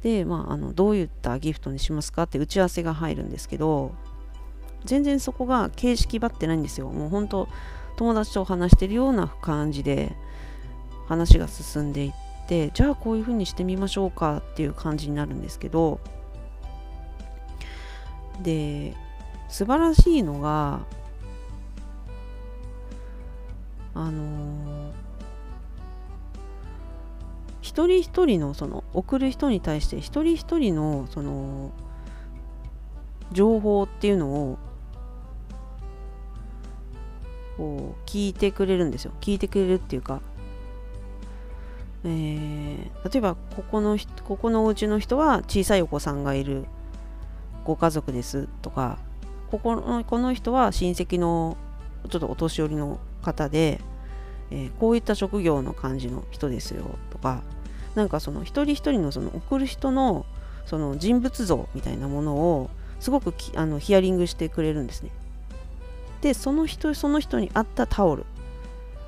[0.02, 3.94] で、まあ、あのどういったギフトにしますかって打ち合わせが入るんですけど
[4.84, 6.88] 全然そこが形式ばってないんですよ。
[6.88, 7.48] もう本当
[7.96, 10.16] 友達と話してるような感じで
[11.06, 12.12] 話が進んでいっ
[12.48, 16.00] てじゃあこういうふうにしてみましょうかっていう感じになるんですけど
[18.42, 18.94] で
[19.48, 20.80] 素晴らしいのが
[23.94, 24.81] あのー
[27.72, 31.72] 一人一人のその送る人に対して一人一人のその
[33.32, 34.58] 情報っていうのを
[37.56, 39.12] こう聞いてくれるんですよ。
[39.22, 40.20] 聞いてくれるっていうか、
[42.04, 46.66] えー、例えばここのここのお家の人は小さいお子さんがいる。
[47.64, 48.98] ご家族ですとか。
[49.50, 51.56] ここのこの人は親戚の
[52.10, 53.80] ちょっとお年寄りの方で、
[54.50, 57.42] えー、こういった職業の感じの人ですよとか。
[57.94, 60.24] なんかその一人一人のその送る人の
[60.66, 62.70] その人物像みたいなものを
[63.00, 65.10] すごくあのヒアリングしてくれるんですね。
[66.20, 68.24] でその人その人に合ったタオル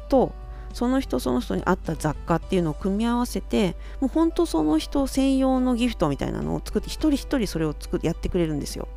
[0.09, 0.33] と
[0.73, 8.89] その人その人に合った雑貨っていうのを組み合わせてもうほんとその人専用のギフトみたいなのを作って一人一人それを作やってくれるんですよ。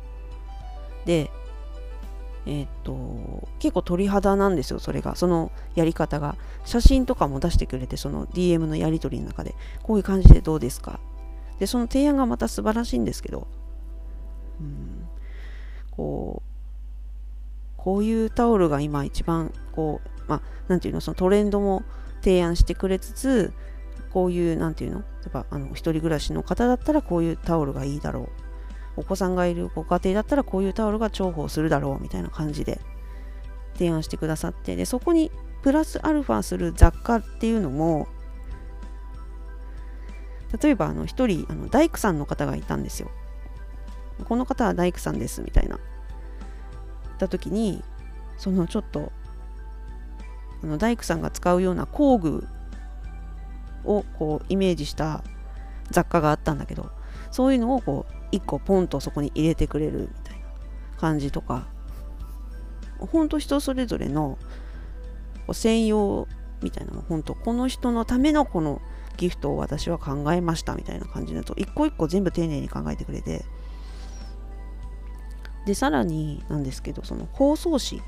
[1.06, 1.30] で
[2.50, 5.14] えっ、と結構鳥肌なんですよそれが。
[5.16, 6.36] そのやり方が。
[6.64, 9.54] 写真とかも出してくれてその DM のやり取りの中で。
[9.82, 10.98] こういう感じでどうですか？
[11.58, 13.46] でその提案がまた素晴らしいんですけど。
[14.60, 15.06] うん。
[15.90, 16.48] こう
[17.76, 21.00] こういうタオルが今一番こうまあなんていうの？
[21.00, 21.82] そのトレンドも
[22.22, 23.52] 提案してくれつつ
[24.10, 24.98] こういうなんていうの？
[24.98, 28.28] やっぱあの一人暮らしの方だったらこういうタオルがいいだろう。
[28.98, 32.80] お子さんがいるご家庭だったらこういうタオルが重宝するだろうみたいな感じで
[33.74, 35.30] 提案してくださってでそこに
[35.62, 38.08] プラスアルファする雑貨っていうのも
[40.60, 43.10] 例えばあの一人あの大工さんの方がいたんですよ。
[44.24, 45.76] この方は大工さんですみたいな。
[45.76, 47.84] 言った時に
[48.38, 49.12] そのちょっと
[50.62, 52.48] あの大工さんが使うような工具
[53.84, 55.22] をこうイメージした
[55.90, 56.90] 雑貨があったんだけど
[57.30, 60.44] そういうのをこう1個ポンとそこに入れてくれるみたいな
[60.98, 61.66] 感じとか。
[62.98, 64.38] ほんと人それぞれの
[65.52, 66.26] 専用
[66.62, 68.82] みたいなのほんとこの人のためのこの
[69.16, 73.44] ギフトを私は考えましたみたいな感じだと一個一個全部丁寧に考えてくれて。
[75.66, 78.02] でさらになんですけどその包装紙。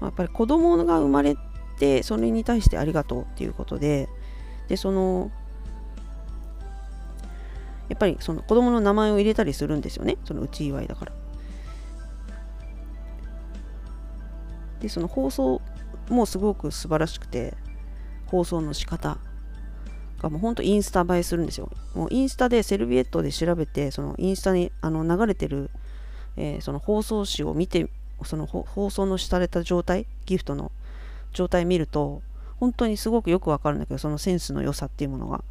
[0.00, 1.36] やっぱり子供が生まれ
[1.78, 4.08] てそれに対してありがとうっていうことで
[4.66, 5.30] でその
[7.92, 10.16] やっぱりその子供の名前を入れたりするんですよね。
[10.24, 11.12] そのうち祝いだから。
[14.80, 15.60] でその放送
[16.08, 17.54] もすごく素晴らしくて
[18.28, 19.18] 放送の仕方
[20.22, 21.70] がもうほんとインスタ映えするんですよ。
[21.94, 25.70] もうインスタでセルビエットで調べてそのインスタにあの流れてる、
[26.38, 27.90] えー、その放送紙を見て
[28.24, 30.72] その放送のされた状態ギフトの
[31.34, 32.22] 状態見ると
[32.58, 35.44] 本当にすごくよくわかるんだけどそのセンスの良さっていうものが。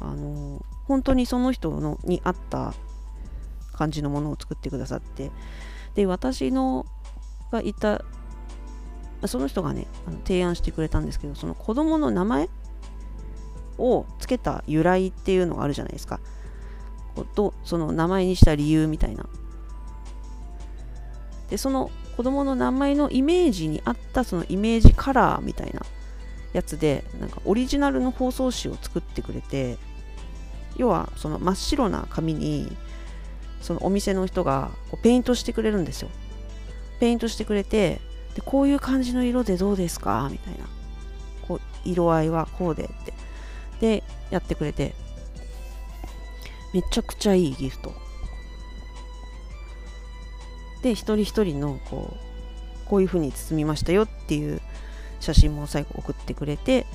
[0.00, 2.74] あの本当にその人のに合った
[3.72, 5.30] 感じのものを作ってくださって
[5.94, 6.86] で私の
[7.50, 8.04] がいた
[9.26, 12.48] その人がねあの提案してくれたんですけどその子供の名前
[13.78, 16.20] をつけた由来っていうのがあるじゃないですか。
[17.34, 19.26] とその名前にした理由みたいな。
[21.50, 25.82] でその子供の名前のイメージに合ったそのイメージカラーみたいな。
[26.52, 29.76] やつでなんかオリジナルの包装紙を作ってくれて
[30.76, 32.74] 要はその真っ白な紙に
[33.60, 36.08] そのお店の人がこうペイントしてくれるんですよ。
[37.00, 38.00] ペイントしてくれて
[38.34, 40.28] でこういう感じの色でどうですか？
[40.30, 40.60] みたいな。
[41.46, 43.12] こう色合いはこうでって。
[43.80, 44.94] でやってくれて。
[46.74, 47.92] めちゃくちゃいいギフト。
[50.82, 54.60] で一人一人のこうこういう風に包みましたよっていう
[55.20, 56.86] 写真も最後送ってくれて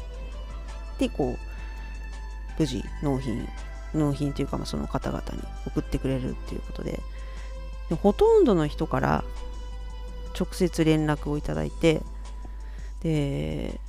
[0.97, 3.47] でこう無事納品
[3.93, 6.99] 納品というか、その方々に送ってくれるっていうことで
[7.89, 9.23] でほとんどの人から
[10.39, 12.01] 直接連絡をいただいて
[13.01, 13.79] で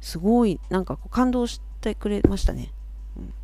[0.00, 2.70] すごいなんか感動してくれましたね、
[3.16, 3.34] うん、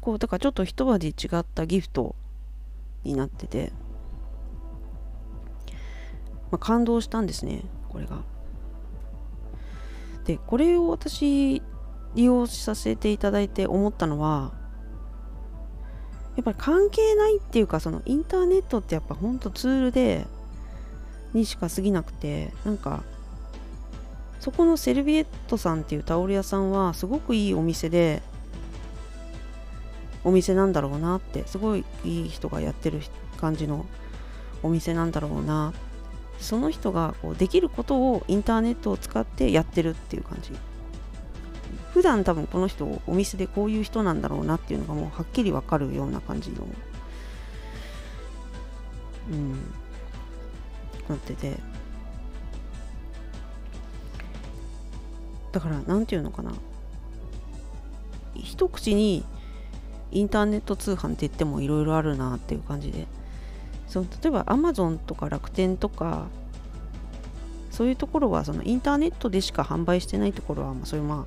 [0.00, 2.14] こうだからちょっと一味違ったギフト
[3.02, 3.72] になってて、
[6.50, 8.22] まあ、感動したんですねこれが。
[10.24, 11.62] でこれを私
[12.14, 14.52] 利用させていただいて思ったのは
[16.36, 20.26] やっぱり関係ないっていうかそのインターネットってやっぱほんとツールで
[21.32, 23.02] にしか過ぎなくてなんか
[24.40, 28.22] そこのセルビエットさんっていうタオル屋さんはすごくいいお店で
[30.24, 33.00] お店なんだろうなってすごいいい人がやってる
[33.38, 33.86] 感じの
[34.62, 35.72] お店なんだろうな
[36.40, 40.52] その人がこうできることをインターネットを使ってやってるっていう感じ。
[41.92, 46.66] 普段多分この人お店でこういう人なんだろうなっていうのがもうはっきりわかるような感じの
[49.30, 49.52] うん
[51.08, 51.58] なってて。
[55.52, 56.52] だから何て言うのかな。
[58.34, 59.24] 一口に
[60.12, 63.06] インターネット通販って言ってもいろいろあるなっていう感じで。
[63.90, 66.28] その例えばアマゾンとか楽天とか
[67.70, 71.26] そういうところはそのインターネットでしか販売してないところは、まあ、そういうま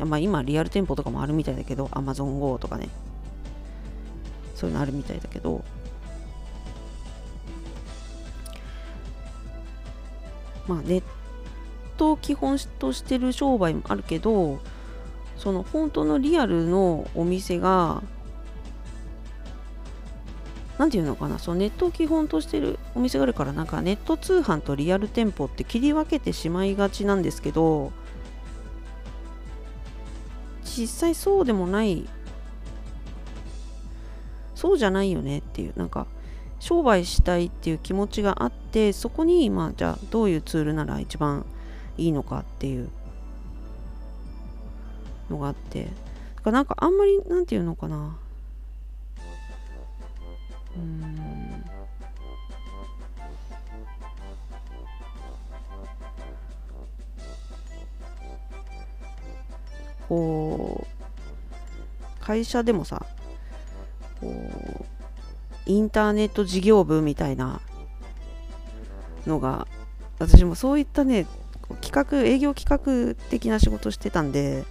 [0.00, 2.88] あまあ、今リアル店舗とかもあるみたいだけど AmazonGo とかね。
[4.56, 5.62] そういうのあるみたいだけど。
[10.66, 11.02] まあネッ
[11.96, 14.60] トを基本としてる商売もあるけど
[15.36, 18.02] その本当のリアルのお店が
[20.78, 27.92] 何て言うのかなそのネットを基本としてるお店があるからなんかネット通販とリアル店舗って切り分けてしまいがちなんですけど
[30.64, 32.08] 実際そうでもない
[34.54, 36.06] そうじゃないよねっていうなんか
[36.60, 41.44] 商売したいっていう気持ちがあってそこにまあじゃあどういうツールなら一番
[41.98, 42.88] いいのかっていう
[45.28, 45.88] のがあって
[46.36, 48.16] だかなんかあんまりなんていうのかな
[50.76, 51.64] うん。
[60.08, 63.06] こう会社でもさ
[64.20, 64.84] こう
[65.64, 67.62] インターネット事業部みたいな
[69.26, 69.66] のが
[70.18, 71.26] 私もそういったね
[71.80, 74.64] 企画営業企画的な仕事してたんで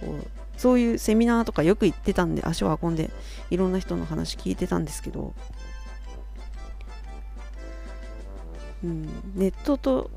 [0.00, 3.10] こうそういうセミナーとかよく行ってたんで足を運んで
[3.50, 5.32] いろんな人の話聞いてたんですけど、
[8.84, 9.06] うん、
[9.36, 10.10] ネットと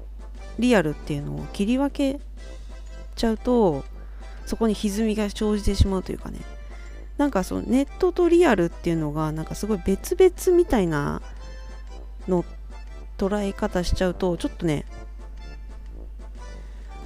[0.57, 2.19] リアルっていうのを切り分け
[3.15, 3.85] ちゃうと
[4.47, 6.39] そこに歪みが生じてしまうというかね。
[7.17, 11.21] なんかそのネットとリアルっていうのがなんかすごい別々みたいな
[12.27, 12.43] の
[13.19, 14.85] 捉え方しちゃうとちょっとね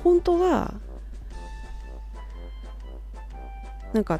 [0.05, 0.73] 本当は
[3.95, 4.19] なんか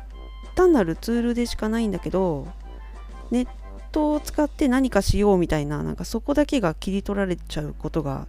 [0.56, 2.48] 単なるツールでしかないんだけど
[3.30, 3.48] ネッ
[3.92, 8.26] トを使って何かしようみたいななんかそこだけが切り取られちゃうことが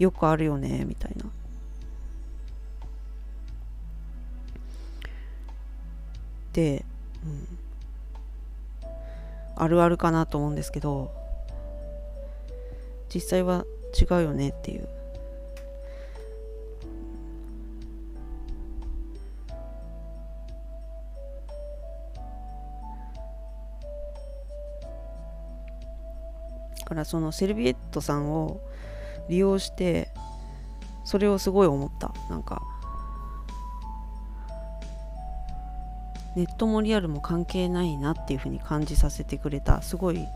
[0.00, 1.26] よくあるよねみたいな。
[1.26, 1.28] っ
[6.52, 6.84] て、
[7.24, 8.88] うん、
[9.54, 11.12] あるあるかなと思うんですけど
[13.14, 13.64] 実際は
[13.94, 14.88] 違うよねっていう。
[26.90, 28.60] からそのセルビエットさんを
[29.28, 30.10] 利用して
[31.04, 32.12] それをすごい思った。
[32.28, 32.62] なんか
[36.36, 39.82] ネットもリアルも関係ないなっていうふうに感じさせてくれた。
[39.82, 40.26] すごい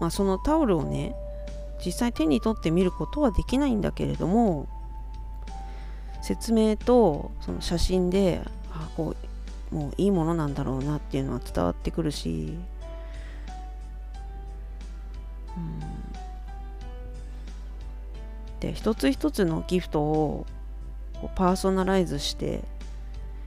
[0.00, 1.16] まあそのタオルをね
[1.84, 4.68] 実際手に取って見ることはできないんだけれども
[6.22, 9.16] 説明とその写真であこ
[9.72, 12.56] うもういいものなんだろうなっていうのは伝わってくるし、
[18.60, 20.46] で一つ一つのギフトを
[21.34, 22.62] パーソナライズして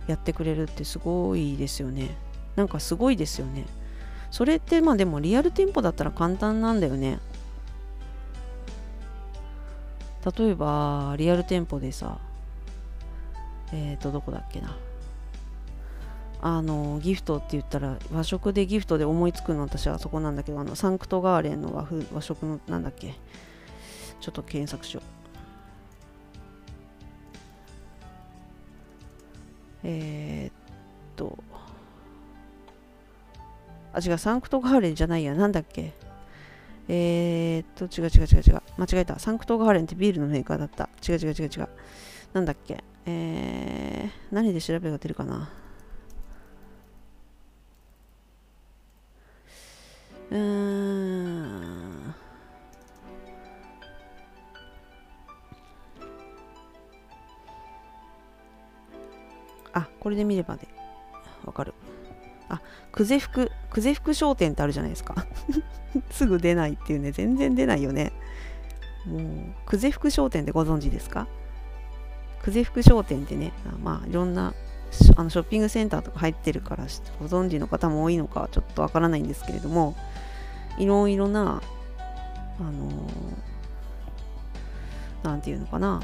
[0.07, 2.09] やってくれるってすごいですよね。
[2.57, 3.65] なんかすごいですよね。
[4.29, 7.19] それってまあでもリアル店舗だったら簡単なんだよね。
[10.37, 12.17] 例えばリアル店舗でさ
[13.71, 14.75] えっ、ー、とどこだっけな。
[16.47, 23.15] あのギフトって言ったら和食でギフトで思いつくの私はそこなんだけどあのサンクトガーレンの和風和食のなんだっけ？
[24.21, 25.03] ちょっと検索しよう。
[29.85, 30.53] えー、っ
[31.15, 31.35] と。
[33.91, 35.93] あ違うサンクトガーレンじゃないやなんだっけ？
[36.87, 38.61] えー、っと違う違う違う違う。
[38.77, 39.17] 間違えた。
[39.17, 40.89] サンクトガーレンってビールのメーカーだった。
[41.09, 41.69] 違う違う違う違う。
[42.33, 42.83] なんだっけ？
[43.07, 45.49] えー、何で調べが出るかな？
[50.31, 52.15] うん。
[59.73, 60.67] あこれで見ればで
[61.45, 61.73] わかる。
[62.49, 62.61] あ
[62.91, 65.25] 久世福久世福商店ってあるじゃないですか。
[66.11, 67.11] すぐ出ないっていうね。
[67.11, 68.11] 全然出ないよね。
[69.05, 69.21] もう
[69.69, 71.27] 久世福商店ってご存知ですか？
[72.43, 73.51] 久世福商店ってね、
[73.83, 74.53] まあいろんな
[75.15, 76.85] あのショッピングセンターとか入ってるから
[77.19, 79.95] ご存知の方も多いのかちょっとわからないんですけれども
[80.77, 81.61] いろいろな
[82.59, 82.89] あの
[85.23, 86.01] 何、て言うのかな。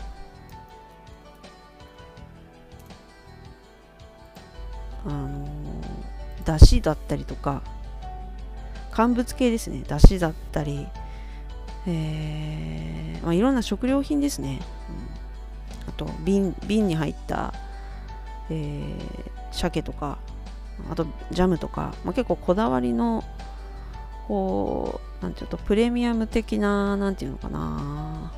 [5.05, 5.47] あの
[6.45, 7.63] だしだったりとか
[8.91, 9.83] 乾物系ですね。
[9.87, 10.87] だしだったり
[11.87, 14.59] えーまあ、いろんな食料品ですね、
[15.85, 15.89] うん。
[15.89, 17.53] あと瓶瓶に入った、
[18.51, 20.17] えー、鮭とか
[20.89, 23.23] あとジャムとか、まあ、結構こだわりの
[24.27, 28.31] こうなんていうとプレミアム的ななんていうのかな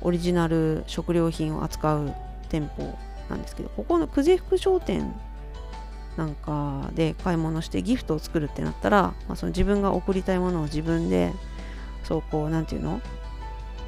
[0.00, 2.14] オリジナル食料品を扱う
[2.48, 2.96] 店舗
[3.28, 5.14] なんですけどここの久世福商店
[6.16, 11.32] なんかで買い物してギフトを作るってなったら、まあ、その自分が送りたいものを自分で
[12.04, 13.00] そうこうなんていうの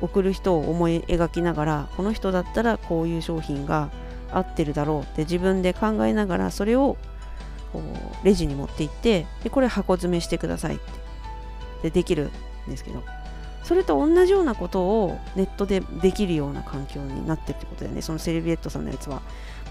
[0.00, 3.90] 送る人を思い描きながらこの人だったらこういう商品が
[4.30, 6.96] 合ってるだろうって自分で考えながらそれを
[8.24, 10.84] レジに持って行ってでこれ箱詰めしてくださいって。
[11.82, 12.30] でできる
[12.66, 13.02] んですけど。
[13.66, 18.00] それと同じようなことをネットでできるような環境になってるってことだよね。
[18.00, 19.22] そのセルビエットさんのやつは。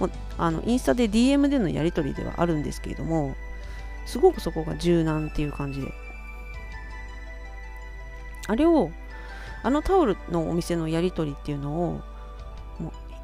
[0.01, 3.33] もうあのインスタで DM でのやり取りではあるんですけれども
[4.05, 5.87] すごくそこが柔軟っていう感じで。
[8.47, 8.91] あれを
[9.63, 12.01] あのタオルのお店のやり取りっていうのを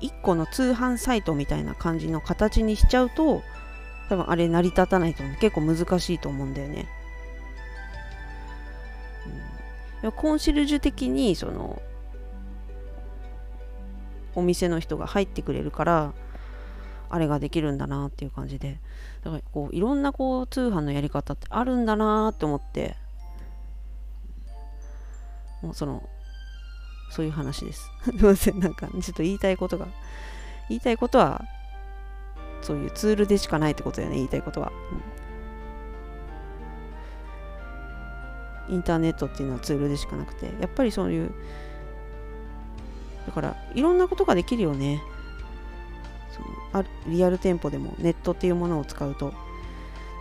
[0.01, 3.43] 1個の通販サイトみたいな感じの形にしちゃうと
[4.09, 5.35] 多分あれ成り立たないと思う。
[5.37, 6.87] 結構難しいと思うんだよね。
[10.03, 11.81] うん、コンシルジュ的にその
[14.35, 16.13] お店の人が入ってくれるから
[17.09, 18.79] あれができるんだなっていう感じで。
[19.23, 22.95] だからこういろんなこう通販のやり方ってあるんだなって思って。
[25.61, 26.09] もうその
[27.11, 27.91] そういう話です。
[28.03, 29.87] すいません、なんか、ちょっと言いたいことが、
[30.69, 31.43] 言いたいことは、
[32.61, 34.71] そういうツールでしかないってことだよね、言いたいことは。
[38.69, 41.31] うん、インターネットっていうのはツールでしかなくて、やっぱりそういう、
[43.27, 45.03] だから、いろんなことができるよね。
[46.31, 49.33] そのあリアル店舗でもネットっていうものを使うと。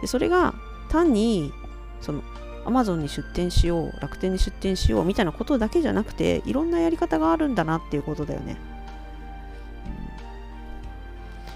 [0.00, 0.54] でそれが
[0.88, 1.52] 単に
[2.00, 2.22] その
[2.70, 8.56] アマゾンに出店しよう楽天に出店しようみたいなことだけじゃなくていろんなやり方があるんだなっていうことだよね。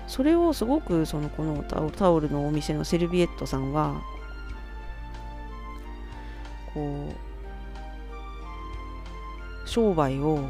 [0.08, 1.64] それをすごくそのこの
[1.96, 4.02] タオルのお店のセルビエットさんは
[6.72, 7.08] こ
[9.64, 10.48] う商売を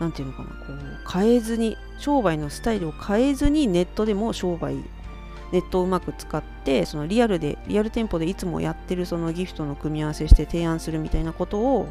[0.00, 4.76] 何て言うのかなこう変えずに商売のスタイルを変えずにネットでも商売
[5.52, 11.88] ネットをうまく使ってそのリアルでリアル店舗でいつもやってるそのギフトの組み合わせして提案するみたいなことを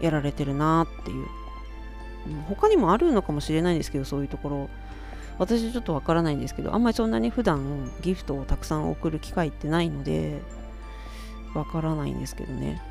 [0.00, 1.26] やられてるなっていう。
[2.48, 4.68] 他にもあるのかもしれないんですけどそういうところ。
[5.38, 10.42] 私ちょっとわからないんですけどあんまりそんなに普段ギフトをたくさん送る機会ってないので
[11.54, 12.82] わからないんですけどね、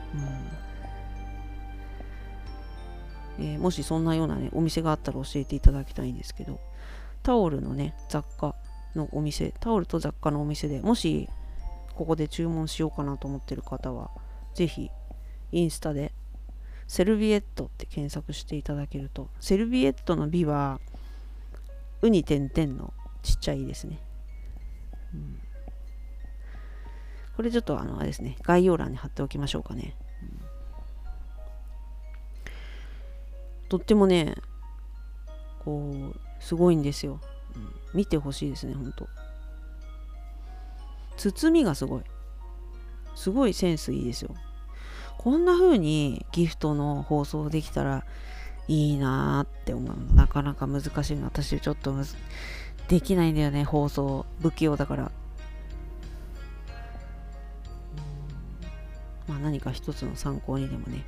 [3.37, 3.45] うん。
[3.45, 6.57] えー、もしそんなようなねお店があったら教えていただきたいんですけど。
[7.27, 8.55] タオルのね雑貨
[8.95, 11.27] のお店タオルと雑貨のお店でもし
[11.93, 14.11] ここで注文しようかなと思ってる方は
[14.55, 14.89] 是非
[15.51, 16.13] インスタで
[16.87, 20.79] セルビエットって検索していただけるとセルビエットの美は
[22.01, 23.99] ウニ点々のちっちゃいですね、
[25.13, 25.37] うん、
[27.35, 30.25] これちょっとあのあれですね概要欄に貼っておきましょうかね、う
[33.65, 34.35] ん、とってもね
[35.65, 37.19] こうすごいんですよ、
[37.55, 39.07] うん、見てほしいですねほんと
[41.17, 42.03] 包みがすごい。
[43.15, 44.35] すごいセンスいいですよ。
[45.17, 48.05] こんな風にギフトの放送できたら
[48.67, 50.15] いいなーって思う。
[50.15, 51.25] なかなか難しいの。
[51.25, 51.95] 私ちょっと
[52.87, 55.11] できないんだよね放送不器用だから。
[59.27, 61.03] まあ何か一つの参考にでもね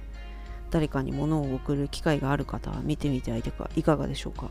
[0.72, 4.50] 誰かに物を送る機会がある方は見てみてはいかがでしょうか。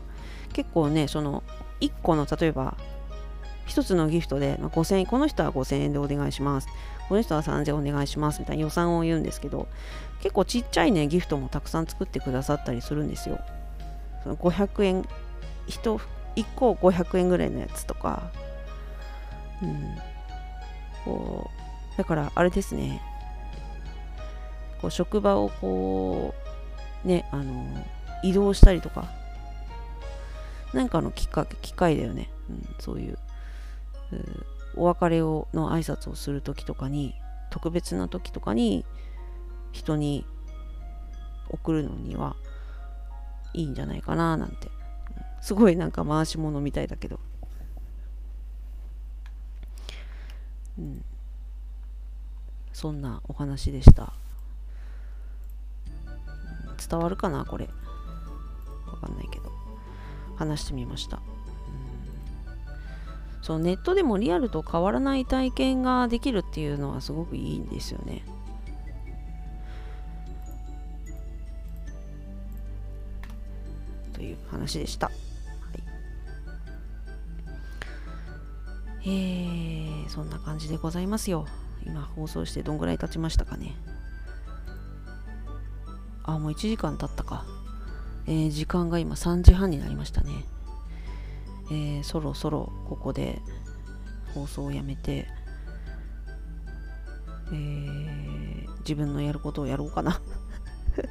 [0.53, 1.43] 結構ねその
[1.79, 2.75] 1個の例えば
[3.67, 6.67] 1つのギフトで、まあ、5000円この人は5000円でお願いします。
[7.07, 9.67] この人は3000円お願いしますみたいな予算を言うんですけど
[10.21, 13.39] 結構ちっちゃいねギフトもたくさん作ってくださったりするんですよ。
[14.23, 15.01] その500円
[15.67, 15.99] 1,
[16.35, 18.31] 1個500円ぐらいのやつとか。
[19.61, 19.97] うん。
[21.05, 21.49] こ
[21.93, 23.01] うだからあれですね。
[24.81, 26.33] こう職場をこ
[27.05, 27.65] うねあの
[28.23, 29.07] 移動したりとか。
[30.71, 33.17] 何かのきっかけ機会だよね、うん、そういう
[34.75, 37.15] お別れをの挨拶をする時とかに
[37.49, 38.85] 特別な時とかに
[39.71, 40.27] 人に
[41.49, 42.35] 送るのには
[43.55, 44.69] いいんじゃないかななんて。
[45.41, 47.19] すごいなんか回し物みたいだけど、
[50.77, 51.03] うん、
[52.73, 54.13] そんなお話でした。
[56.89, 57.69] 伝わるかなこれ
[58.87, 59.51] わかんないけど
[60.35, 61.21] 話してみました
[63.49, 68.23] そうネットでもリアルと変わらない体験ができるっていうのはすごくいいんですよね。
[74.13, 75.07] という話でした。
[75.07, 75.13] は
[79.01, 81.47] い、えー、そんな感じでございますよ。
[81.87, 83.73] 今放送してどんぐらい経ちましたかね。
[86.33, 87.45] あ、もう1時間経ったか。
[88.27, 90.45] えー、時間が今3時半になりましたね。
[91.71, 93.41] えー、そろそろここで
[94.33, 95.27] 放送をやめて、
[97.51, 100.21] えー、自分のやることをやろうかな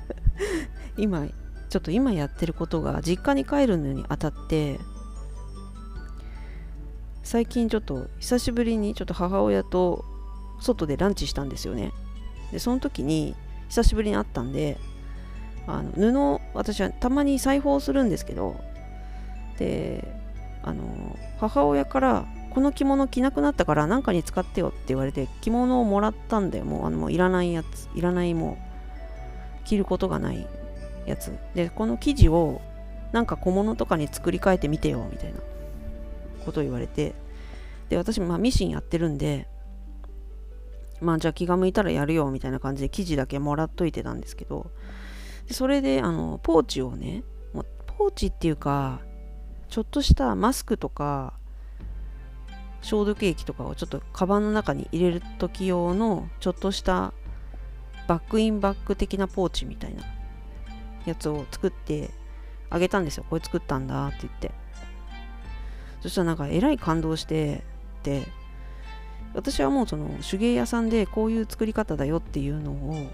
[0.98, 1.26] 今
[1.68, 4.80] ちょっと今やってることが実家に帰るのにあたって
[7.22, 10.04] 最近ちょっと久しぶりにちょっと母親と
[10.60, 11.92] 外でランチしたんですよね
[12.50, 13.36] でその時に
[13.68, 14.78] 久しぶりに会ったんで
[15.68, 18.56] あの布私はたまに裁縫するんですけど
[19.58, 20.02] で
[20.62, 26.64] あの母親からこの着物着なくなったから何かに使ってよって言われて着物をもらったんだよ。
[26.64, 28.58] もうあのもういらないやついらないも
[29.62, 30.46] う着ることがない
[31.06, 31.36] やつ。
[31.54, 32.60] でこの生地を
[33.12, 35.38] なんか小物とかに作り変えてみてよみたいな
[36.44, 37.14] こと言われて。
[37.90, 39.48] で私まあミシンやってるんで
[41.00, 44.70] まあじゃあ気が向いたらやるよみたいな感じで生地だけもらっといてたんですけど
[45.50, 47.22] それであのポーチをね
[47.98, 49.00] ポーチっていうか
[49.68, 51.34] ちょっとしたマスクとか
[52.80, 57.12] 消毒液とかをちょっとカバンの中に入れる時用のちょっとした
[58.06, 60.02] バックインバック的なポーチみたいな
[61.04, 62.10] やつを作って
[62.70, 63.24] あげたんですよ。
[63.28, 64.52] これ作ったんだって言って。
[66.00, 67.64] そしたらなんかえらい感動して
[68.04, 68.28] で
[69.34, 73.10] 私はもうその手芸屋さんでこういう作り方だよっていうのを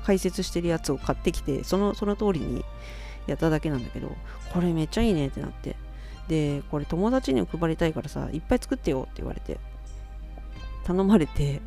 [0.00, 2.64] 解説してるやつを買ってきてそのその通りに
[3.26, 4.16] やっただけなんだけど
[4.52, 5.76] これめっちゃいいねってなって。
[6.28, 9.58] でこれ友達にも配りたいからさいっぱい作ってよって言われて
[10.84, 11.60] 頼まれて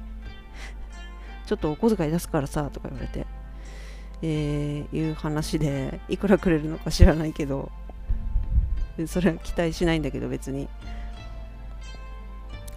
[1.46, 3.28] ちょっとお小遣い出すからさとか言われて
[4.22, 7.74] えー、いう話でいくらくれるのか知らないけど
[9.06, 10.70] それは期待しないんだけど別に。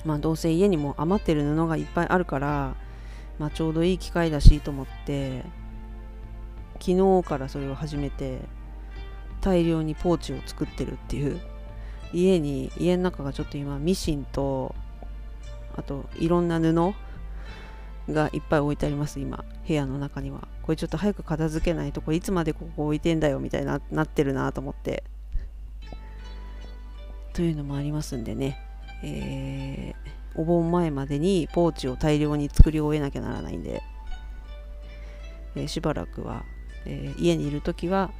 [0.05, 2.77] まあどうせ家にも余ってる布がいっぱいあるから
[3.39, 5.43] まあちょうどいい機会だしと思って
[6.81, 8.41] 昨日からそれを始めて
[9.41, 11.41] 大量にポーチを作ってるっていう
[12.13, 14.75] 家に家の中がちょっと今ミシンと
[15.77, 16.95] あといろんな布
[18.13, 20.49] がいっぱい置いてあります今部屋の中には。
[20.63, 25.05] これちょっと早く片付けないとこれいつまでここ置いてんだよみたいななってるなと思って。
[27.33, 28.59] というのもありますんでね、
[29.05, 33.83] えー、お盆前までにポーチを大量に作り終えなきゃならないんで、
[35.55, 36.45] えー、しばらくは、
[36.85, 38.11] えー、家にいる時は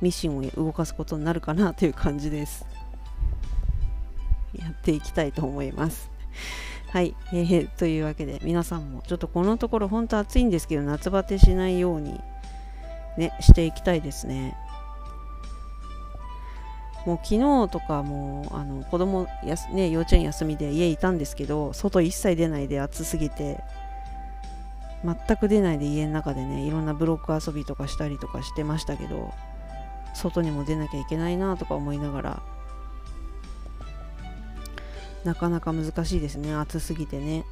[0.00, 2.66] ミシンを動かすことになるかなという感じです。
[4.54, 6.10] やっていきたいと思います。
[6.90, 12.18] はい、えー、というわけで皆さんもちょっとこのところ本当暑いんですけど夏バテしないように
[13.18, 14.56] ねしていきたいですね。
[17.08, 23.64] もう昨日とかもあの子供や、ね、幼稚園休みで家いたんですけど外一切出ないで暑すぎて
[25.02, 29.32] 全く出ないで家の中でねいろんなブロック遊びとかしたりとかしてましたけど
[30.12, 32.42] 外にも出なきゃいけないなとか思いながら
[35.24, 37.46] なかなか難しいですね暑すぎてね、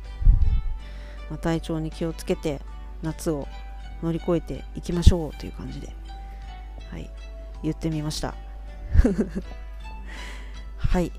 [1.31, 2.61] まあ、体調に気をつけて
[3.01, 3.49] 夏を
[4.03, 5.89] 乗り越えていきましょうという感じで
[6.91, 7.11] はい
[7.63, 8.46] 言ってみました。
[10.79, 11.13] はい、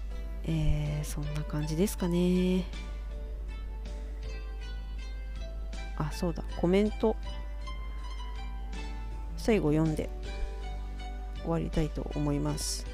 [0.46, 2.64] えー、そんな感じですかね。
[5.98, 6.44] あそうだ。
[6.58, 7.16] コメント。
[9.38, 10.10] 最後読んで
[11.44, 12.86] 終わりたいと思います、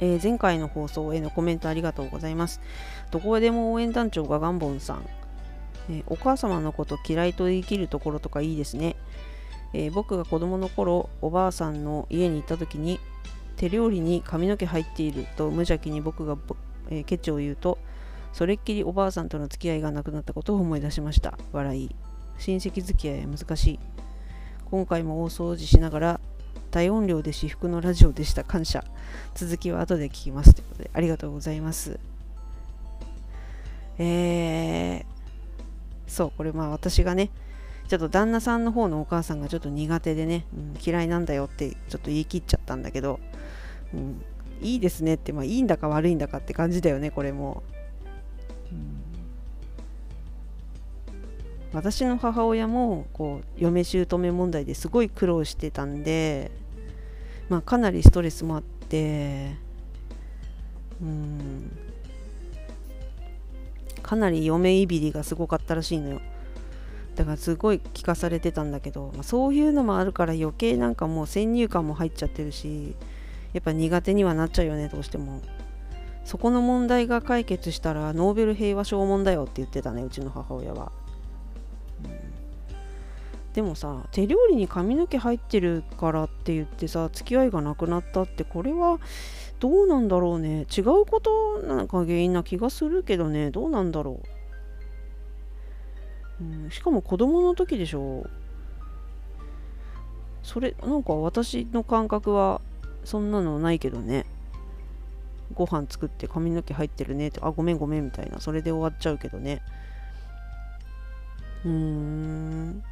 [0.00, 2.62] えー、前回の放送へのコメントありがとうございます。
[3.10, 5.06] どこでも応援団長がガンボンさん、
[5.90, 8.96] えー、お母様のこと嫌いと言い切るところとかいいですね。
[9.78, 12.98] えー、僕が子供の頃おばあさんの家に行った時に
[13.56, 16.38] 手料理に髪の毛入っていると無邪気に僕が、
[16.88, 17.76] えー、ケチを言うと
[18.32, 21.38] それっきりおばあさんとの付き合いがなくなったことを思い出しました。
[21.52, 21.94] 笑い。
[22.38, 23.80] 親戚付き合いは難しい。
[24.70, 26.20] 今回も大掃除しながら
[26.70, 28.44] 大音量で私服のラジオでした。
[28.44, 28.84] 感謝。
[29.34, 30.54] 続きは後で聞きます。
[30.54, 31.98] ということでありがとうございます。
[33.98, 35.04] えー、
[36.06, 37.30] そうこれまあ私がね
[37.88, 43.20] ちょっと旦那さんの方のお母さんがちょっと苦手でね、うん、嫌いなんだよってちょっと言い切っちゃったんだけど、
[43.94, 44.22] うん、
[44.60, 47.62] いいですねって、まあいいんだか悪いんだかって感じだよね、これも。
[48.72, 49.02] うん、
[51.72, 56.50] 私の母親もこう嫁姑問題ですごい苦労してたんで、
[57.48, 59.54] まあ、かなりストレスもあって
[61.00, 61.70] うん
[64.02, 66.20] かなり嫁いびりがすごかったらしいのよ。
[67.16, 72.94] だからすごい聞かされてたんだけど、まあ、そういうのもあるから余計なんかもう先入観も入っちゃってるし
[73.52, 75.40] やっぱ苦手にはなっちゃうよねどうしても。
[76.24, 80.90] そこの問題が解決したらノーベル平和賞問だよって言ってたねうちの母親は、
[82.04, 82.10] うん、
[83.54, 88.98] でもさ手料理に髪の毛入ってるからって言ってさ付き合いがなくなったってこれは
[89.60, 90.66] どうなんだろうね。
[90.76, 93.50] 違うことなんか原因な気がするけどね。
[93.50, 94.35] どうなんだろう。
[96.40, 98.26] うん、しかも子供の時でしょ。
[100.42, 102.60] それなんか私の感覚は
[103.04, 104.26] そんなのないけどね。
[105.54, 107.28] ご飯作って髪の毛入ってるね。
[107.28, 108.40] ってあごめんごめんみたいな。
[108.40, 109.62] それで終わっちゃうけどね。
[111.64, 112.82] うーん。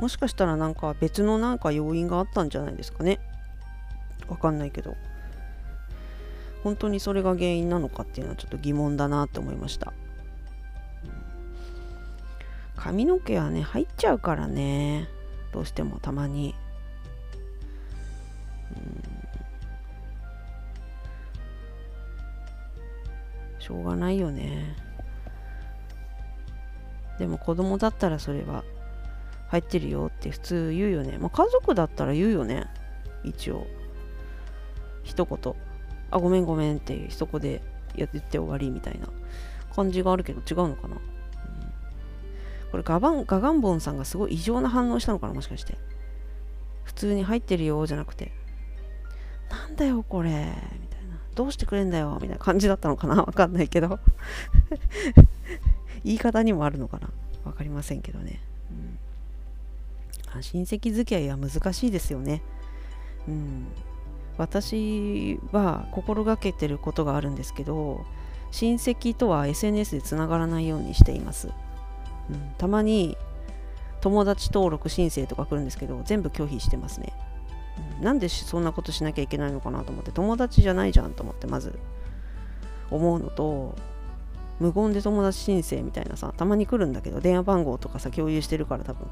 [0.00, 3.18] もしかしたらなんか別のなんか要因があったんじゃないですかね。
[4.28, 4.94] わかんないけど。
[6.62, 9.92] 本当にそれが原因なのかっていうのはちょっと疑問だなって思いました、
[12.76, 15.08] 髪の毛はね入っちゃうからね。
[15.52, 16.54] どうしてもたまに、
[23.58, 24.76] しょうがないよね。
[27.18, 28.62] でも子供だったらそれは
[29.48, 31.18] 入ってるよって普通言うよね。
[31.18, 32.66] まあ家族だったら言うよね。
[33.24, 33.66] 一応。
[35.02, 35.54] 一言。
[36.10, 37.62] あごめんごめんってそこで
[37.96, 39.08] やって終わりみたいな
[39.74, 41.00] 感じがあるけど違うのかな、うん、
[42.70, 45.76] これガバンガガンボンさんがすごい異常な反応したのかなもしかして。
[46.84, 48.32] 普通に入ってるよじゃなくて。
[49.50, 51.20] なんだよこれみたいな。
[51.34, 54.00] どうしてくれんだよみたいな感じだったのかなわかんないけど。
[56.02, 57.10] 言い方にもあるのかな。
[57.44, 58.40] わかりませんけどね、
[60.34, 62.42] うん、親戚付き合いは難しいですよね。
[63.26, 63.66] うん。
[64.38, 68.06] 私は心がけてることがあるんですけど
[68.50, 71.48] 親戚とは SNS でつながらないようにしています、
[72.30, 73.18] うん、たまに
[74.00, 77.12] 友達登録申請とか来るんですけど全部拒否してますね、
[77.98, 81.78] うん、なんでそんなことしなきゃいけないのかなと思って友達じゃないじゃんと思ってまず
[82.90, 83.74] 思うのと
[84.60, 89.06] 無言で友達申請みたいなさたまに来るんだけど電話番号とかさ共有してるから多分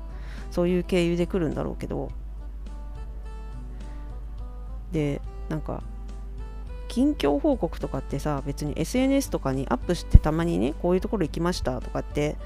[0.50, 2.10] そういう経由で来るんだろうけど
[4.96, 5.20] で
[5.50, 5.82] なんか
[6.88, 12.36] 近況報告とかってさ別に SNS とかにアップしてたまにねこういうところ行きましたとかって、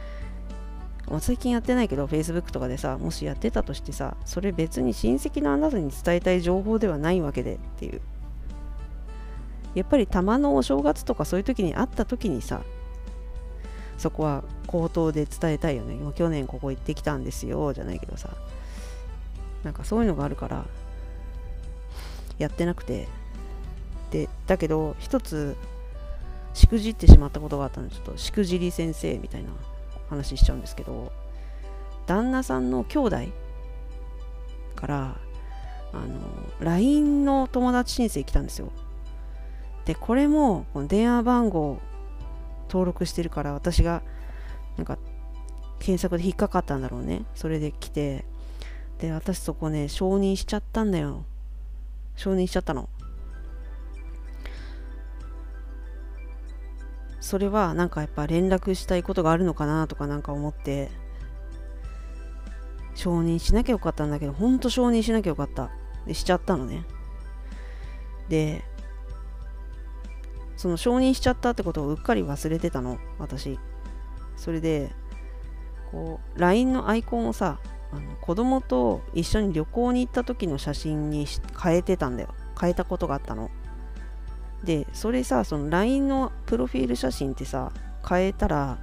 [1.20, 8.00] 最近やってないけど Facebook とかでさもしやってたとしてさそれ別に親戚のあなたに伝えたい情報ではないわけでっていう。
[9.76, 12.62] やっぱりたまのお正月とかそういう時に会った時にさ
[13.96, 15.94] そこは口頭で伝えたいよね。
[15.94, 18.30] 今去年ここ行ってきたんですよじゃないけどさ。
[19.62, 20.64] なんかそういうのがあるから
[22.40, 23.06] やってなくて。
[24.10, 25.56] でだけど一つ
[26.52, 29.50] しくじってしまったことがあったのでちょっとしくじり先生みたいな
[30.08, 31.12] 話しちゃうんですけど
[32.06, 33.16] 旦那さんの兄弟
[34.74, 35.16] から
[35.92, 36.18] あの
[36.58, 38.72] LINE の友達申請来たんですよ。
[39.84, 41.78] でこれもこの電話番号
[42.68, 44.02] 登録してるから私が
[44.76, 44.98] なんか
[45.78, 47.22] 検索で引っかかったんだろうね。
[47.36, 48.24] それで来て
[48.98, 51.24] で私そこね承認しちゃったんだよ。
[52.20, 52.90] 承認しちゃったの。
[57.18, 60.90] それはなんかやっぱ連絡したいことがあるのかなとかなんか思って。
[62.94, 65.70] 承認しなきゃよかったんだけどほんと承認しなきゃよかった。
[66.06, 66.84] でしちゃったのね。
[68.28, 68.62] で
[70.58, 73.58] その承認しちゃったってことをうっかり忘れてたの私。
[74.36, 74.90] それで
[75.90, 77.58] こう LINE のアイコンをさ
[77.92, 81.26] あの子供と一緒に旅行に行った時の写真に
[81.60, 82.34] 変えてたんだよ。
[82.60, 83.50] 変えたことがあったの。
[84.64, 87.72] でそれさその LINE のプロフィール写真ってさ
[88.06, 88.78] 変えたら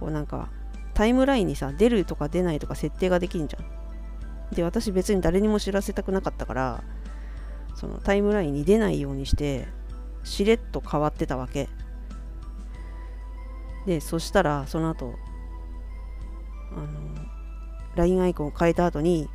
[0.00, 0.48] こうなんか
[0.94, 4.54] タイムラインにさ出るとか出ないとか設定ができんじゃん。
[4.54, 6.84] で私別に誰にも知らせたくなかったから
[7.74, 9.68] そのタイムラインに出ないようにして
[10.24, 11.68] しれっと変わってたわけ。
[13.86, 15.14] でそしたらその後
[16.72, 17.25] あの
[17.96, 19.28] LINE アイコンを変えた後に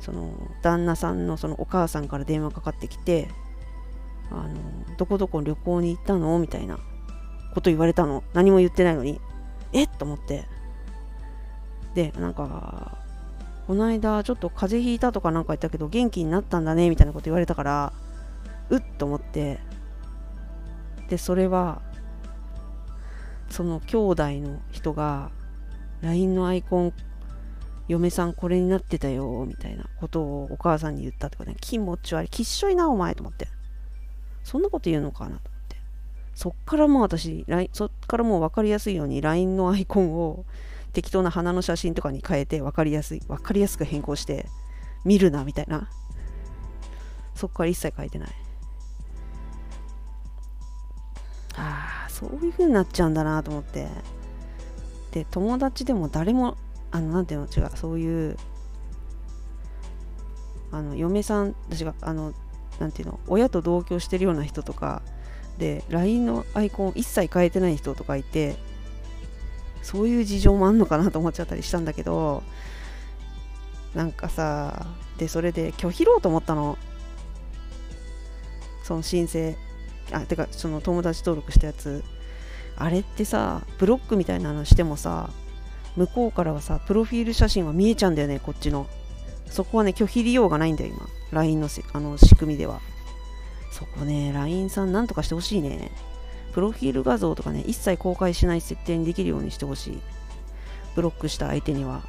[0.00, 0.32] その
[0.62, 3.28] 旦那さんのそのお母さんから電話かかってきて
[4.30, 6.38] あのどこどこ旅行に行ったの？
[6.38, 6.78] みたいな
[7.54, 8.22] こと言われたの。
[8.34, 9.20] 何も言ってないのに。
[9.72, 9.84] え？
[9.84, 10.44] っと思って。
[11.94, 12.98] でなんか
[13.66, 16.90] この間ちょっと風邪ひいたとかなんか言ったけど元気になったんだね？
[16.90, 17.92] みたいなこと言われたから
[18.70, 19.58] うっと思って。
[21.08, 21.80] でそれは
[23.48, 25.30] その兄弟の人が
[26.02, 26.92] LINE のアイコン
[27.88, 33.48] 嫁さんこれになってたよみたいなことをお母さんに言ったとかね気持ち悪いきっしょいなお前と思って
[34.44, 35.76] そんなこと言うのかなと思って。
[36.34, 40.44] そっからもう私そっからもう分かりやすいように LINE のアイコンを
[40.92, 44.46] 適当な花の写真とかに変えて分かりやすい分かりやすく変更して
[45.04, 45.90] 見るなみたいな。
[47.34, 48.28] そっから一切書いてない。
[51.56, 53.88] ああそういう風になっちゃうんだなと思って。
[55.10, 56.56] で友達でも誰も
[56.90, 58.36] あのなんていうの違うそういう
[60.70, 62.32] あの嫁さん私があの
[62.78, 65.02] なんていうの親と同居してるような人とか
[65.58, 68.56] で LINE のアイコンを一切変えてない人とかいて
[69.82, 72.42] そういう事情もあんのかなと思っちゃったりしたんだけど
[73.94, 74.86] なんかさ
[75.16, 76.78] でそれで拒否ろうと思ったの。
[78.84, 79.54] その申請
[80.12, 82.02] あてかその友達登録したやつ。
[82.76, 85.30] あれってさブロックみたいなのしてもさ
[85.98, 88.86] 向こうからはさプロフィール写真は見えちゃうんだよねこっちの。
[89.50, 91.08] そこはね拒否利用がないんだよ今。
[91.32, 92.80] LINE のあの仕組みでは。
[93.72, 95.90] そこね LINE さんなんとかしてほしいね。
[96.52, 100.00] プロフィール画像とかね一切公開しない設定にできるようにしてほしい。
[100.94, 102.02] ブロックした相手には。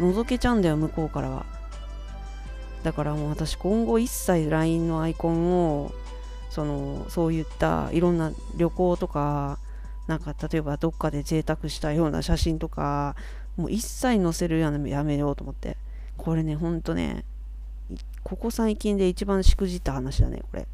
[0.00, 1.46] 覗けちゃうんだよ向こうからは。
[2.82, 5.92] だからもう私今後一切 LINE のアイコンを
[6.50, 9.58] そのそういったいろんな旅行とか
[10.06, 13.14] なんか例えばどっかで贅沢したような写真とか
[13.56, 15.76] もう一切載せるようなやめようと思って。
[16.16, 17.24] これねほんとね
[18.22, 20.62] ここ最近で一番しくじった話だねこれ。
[20.62, 20.66] っ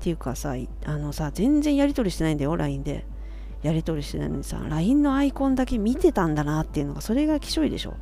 [0.00, 3.06] ていうかさあのさ全然やり取りしてないんだよ LINE で。
[3.62, 7.94] やり取りしてないのにさ LINE のアイコンだけ見てたんだなっていうのがそれがきしょいでしょ。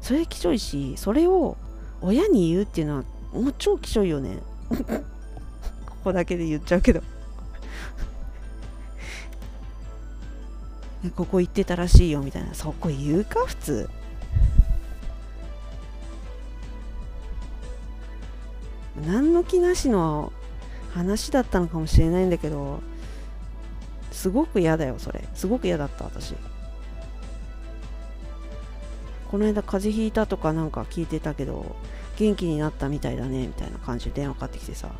[0.00, 1.56] それきしょいしそれを
[2.00, 4.38] 親に言うっていうのはもう超きしょいよね。
[6.08, 7.02] こだけで言っちゃうけど。
[11.14, 12.54] ここ行ってたらしいよみたいな。
[12.54, 13.88] そこ言うか普通。
[19.06, 20.32] 何の気なしの
[20.92, 22.80] 話だったのかもしれないんだけど
[24.10, 25.22] すごく嫌だよそれ。
[25.34, 26.34] すごく嫌だった私。
[29.30, 31.76] この間風邪ひいたとかなんか聞いてたけど
[32.16, 34.90] 元気になったみたいだねみたいな感じで電話かかってきてさ。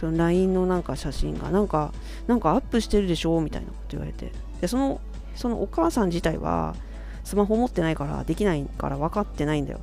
[0.00, 1.92] その LINE のなんか写真がなんか
[2.26, 4.32] なんかアップしてるでしょみたいなこと言われて。
[4.62, 4.98] でその
[5.34, 6.74] そのお母さん自体は
[7.22, 9.80] スマホ持ってないからできないから分かってないんだよ。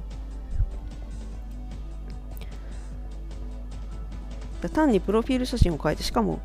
[4.74, 6.40] 単にプロフィール写真を変えてしかも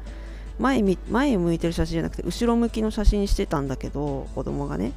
[0.59, 4.93] 前前向いてる写真じゃなくて後ろ向きの写真してたんだけど子供がね。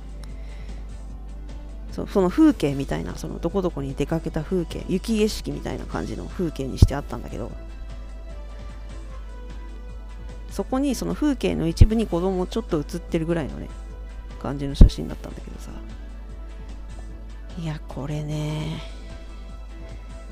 [1.93, 7.49] そその風景みたいなそのどこどこに出かけた風景雪景色みたいな感じの風景にしてあったんだけど。
[10.55, 13.67] そこにその風景の一部に子供ちょっと写ってるぐらいのね
[14.41, 15.69] 感じの写真だったんだけどさ。
[17.61, 18.81] いやこれね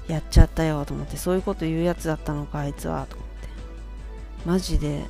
[0.07, 3.47] やっちゃったよと思ってそういうこと言うやつだったのかあいつはと思って。
[4.45, 5.03] マジで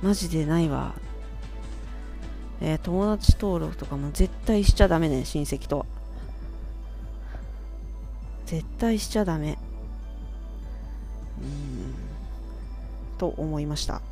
[0.00, 0.94] マジでないわ。
[2.62, 5.84] えー、友達登録とかも絶対しちゃダメね親戚と
[8.46, 9.58] 絶対しちゃダメ。
[11.42, 11.77] うん。
[13.18, 14.00] と思いました。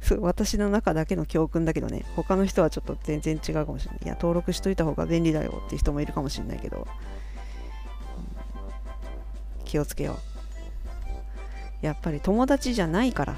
[0.00, 2.04] そう私の中だけの教訓だけどね。
[2.14, 4.00] 他の人はちょっと全然違うかもしれない。
[4.04, 6.86] いや登録しといた方が便利だよって人もいるかもしれないけど、
[9.64, 10.18] 気をつけよ
[11.82, 11.86] う。
[11.86, 13.36] やっぱり友達じゃないから。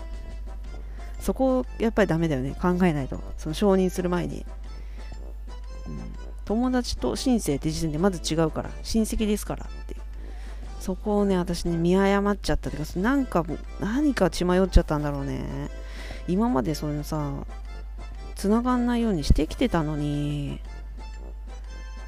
[1.21, 2.55] そこやっぱりダメだよね。
[2.61, 3.21] 考えないと。
[3.37, 4.47] その承認する前に、
[5.87, 6.01] うん、
[6.45, 8.71] 友達と親生って時点でまず違うから。
[8.83, 9.97] 親戚ですからって。
[10.89, 13.45] そこをね私ね見誤っちゃったというかなんか
[13.79, 15.69] 何か血迷っちゃったんだろうね。
[16.27, 17.45] 今までそのさ
[18.37, 20.63] 繋がんないようにしてきてたのに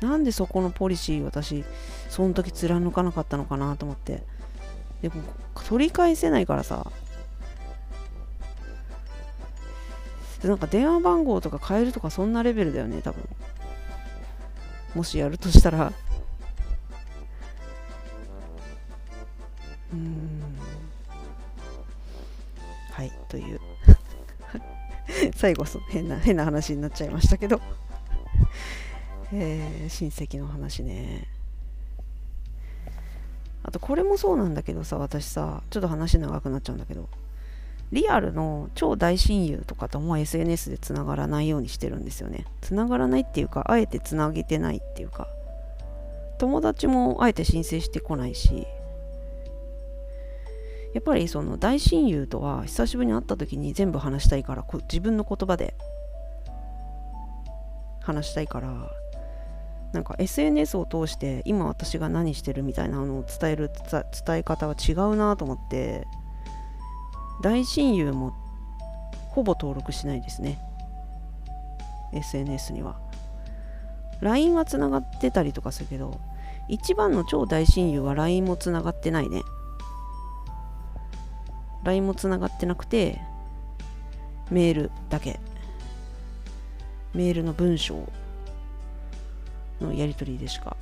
[0.00, 1.62] なんでそこのポリシー私
[2.08, 4.22] その時貫かなかったのかなと思って。
[5.02, 5.16] でも
[5.68, 6.90] 取り返せないからさ。
[10.40, 13.28] でなんか電話番号とか変えるとかそんなレベルだよね多分。
[14.94, 15.92] もしやるとしたら。
[22.92, 23.60] はいという。
[25.34, 27.60] 最後そ変な変な話になっちゃいましたけど。
[29.32, 31.26] えー、親戚の話ね。
[33.62, 37.08] あとこれもそうなんだけどさ私さちょっと話長くなっちゃうんだけど。
[37.92, 42.46] リアルの超大親友とかとも SNS でつながらないようにしてるんですよね。
[42.60, 45.26] つながらないっていうかあえてつなげてないっていうか。
[46.38, 48.66] 友達もあえて申請してこないし。
[50.94, 55.74] やっぱりその大親友とは久しぶりに会った時に全部話したいから自分の言葉で。
[58.02, 58.90] 話したいから。
[59.92, 66.06] なんか SNS を通して今私が何してるみたいなのを伝える伝え方は違うなと思って
[67.42, 68.32] 大親友も
[69.30, 70.60] ほぼ登録しないですね。
[72.12, 73.00] SNS には。
[74.20, 76.20] LINE はつながってたりとかするけど
[76.68, 79.42] 一番の超大親友は LINE もつながってないね。
[81.84, 83.20] LINE もつながってなくて
[84.50, 85.40] メールだけ。
[87.12, 88.08] メールの文章
[89.80, 90.76] のやり取りでしか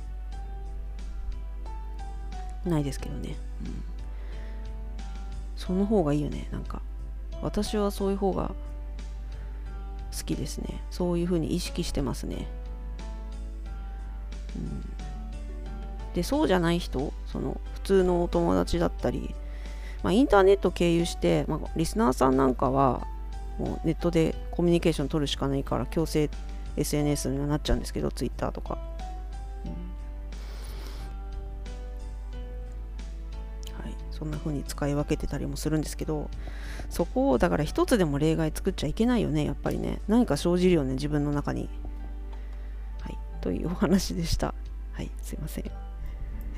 [2.65, 3.35] ないですけどね、
[3.65, 3.83] うん、
[5.55, 6.47] その方がいいよね。
[6.51, 6.81] なんか
[7.41, 8.51] 私はそういう方が
[10.15, 10.81] 好きですね。
[10.91, 12.45] そういうふうに意識してますね、
[14.55, 19.33] うん、でそうじゃない人その普通のお友達だったり
[20.03, 23.07] まあ、インターネット経由して、まあ、リスナーさんなんかは
[23.57, 26.29] もうネットでコミュニケーション取るしかないから強制
[26.77, 28.77] SNS にはなっちゃうんですけど Twitter とか、
[29.65, 29.71] うん、
[33.83, 33.95] はい。
[34.11, 36.29] そんな風に使い分けてたりもするんですけど
[36.89, 39.99] そこをだから一つでも例外作っちゃいけないよねやっぱりね。
[40.07, 41.69] 何か生じるよね自分の中に。
[43.01, 43.17] はい。
[43.41, 44.53] というお話でした。
[44.93, 45.11] はい。
[45.21, 45.71] すいません。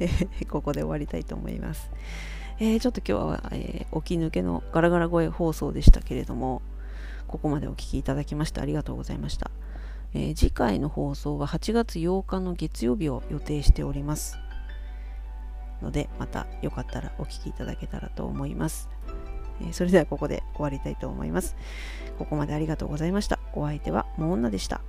[0.49, 1.89] ここで終わりたいと思います。
[2.63, 6.61] えー、ちょっと今日は、えー、起き抜けのガラガラ声放送でしたけれども、
[7.27, 9.49] ここまでお聴きいただきましてありがとうございました。
[10.13, 14.38] えー、次回の放送は8月8日の月曜日を予定しております。
[15.81, 18.89] ので、またよかったらお聴きいただけたらと思います。
[19.67, 21.55] えそれではここで終わりたいと思います。
[22.19, 23.39] ここまでありがとうございました。
[23.55, 24.81] お相手はモーンナでした。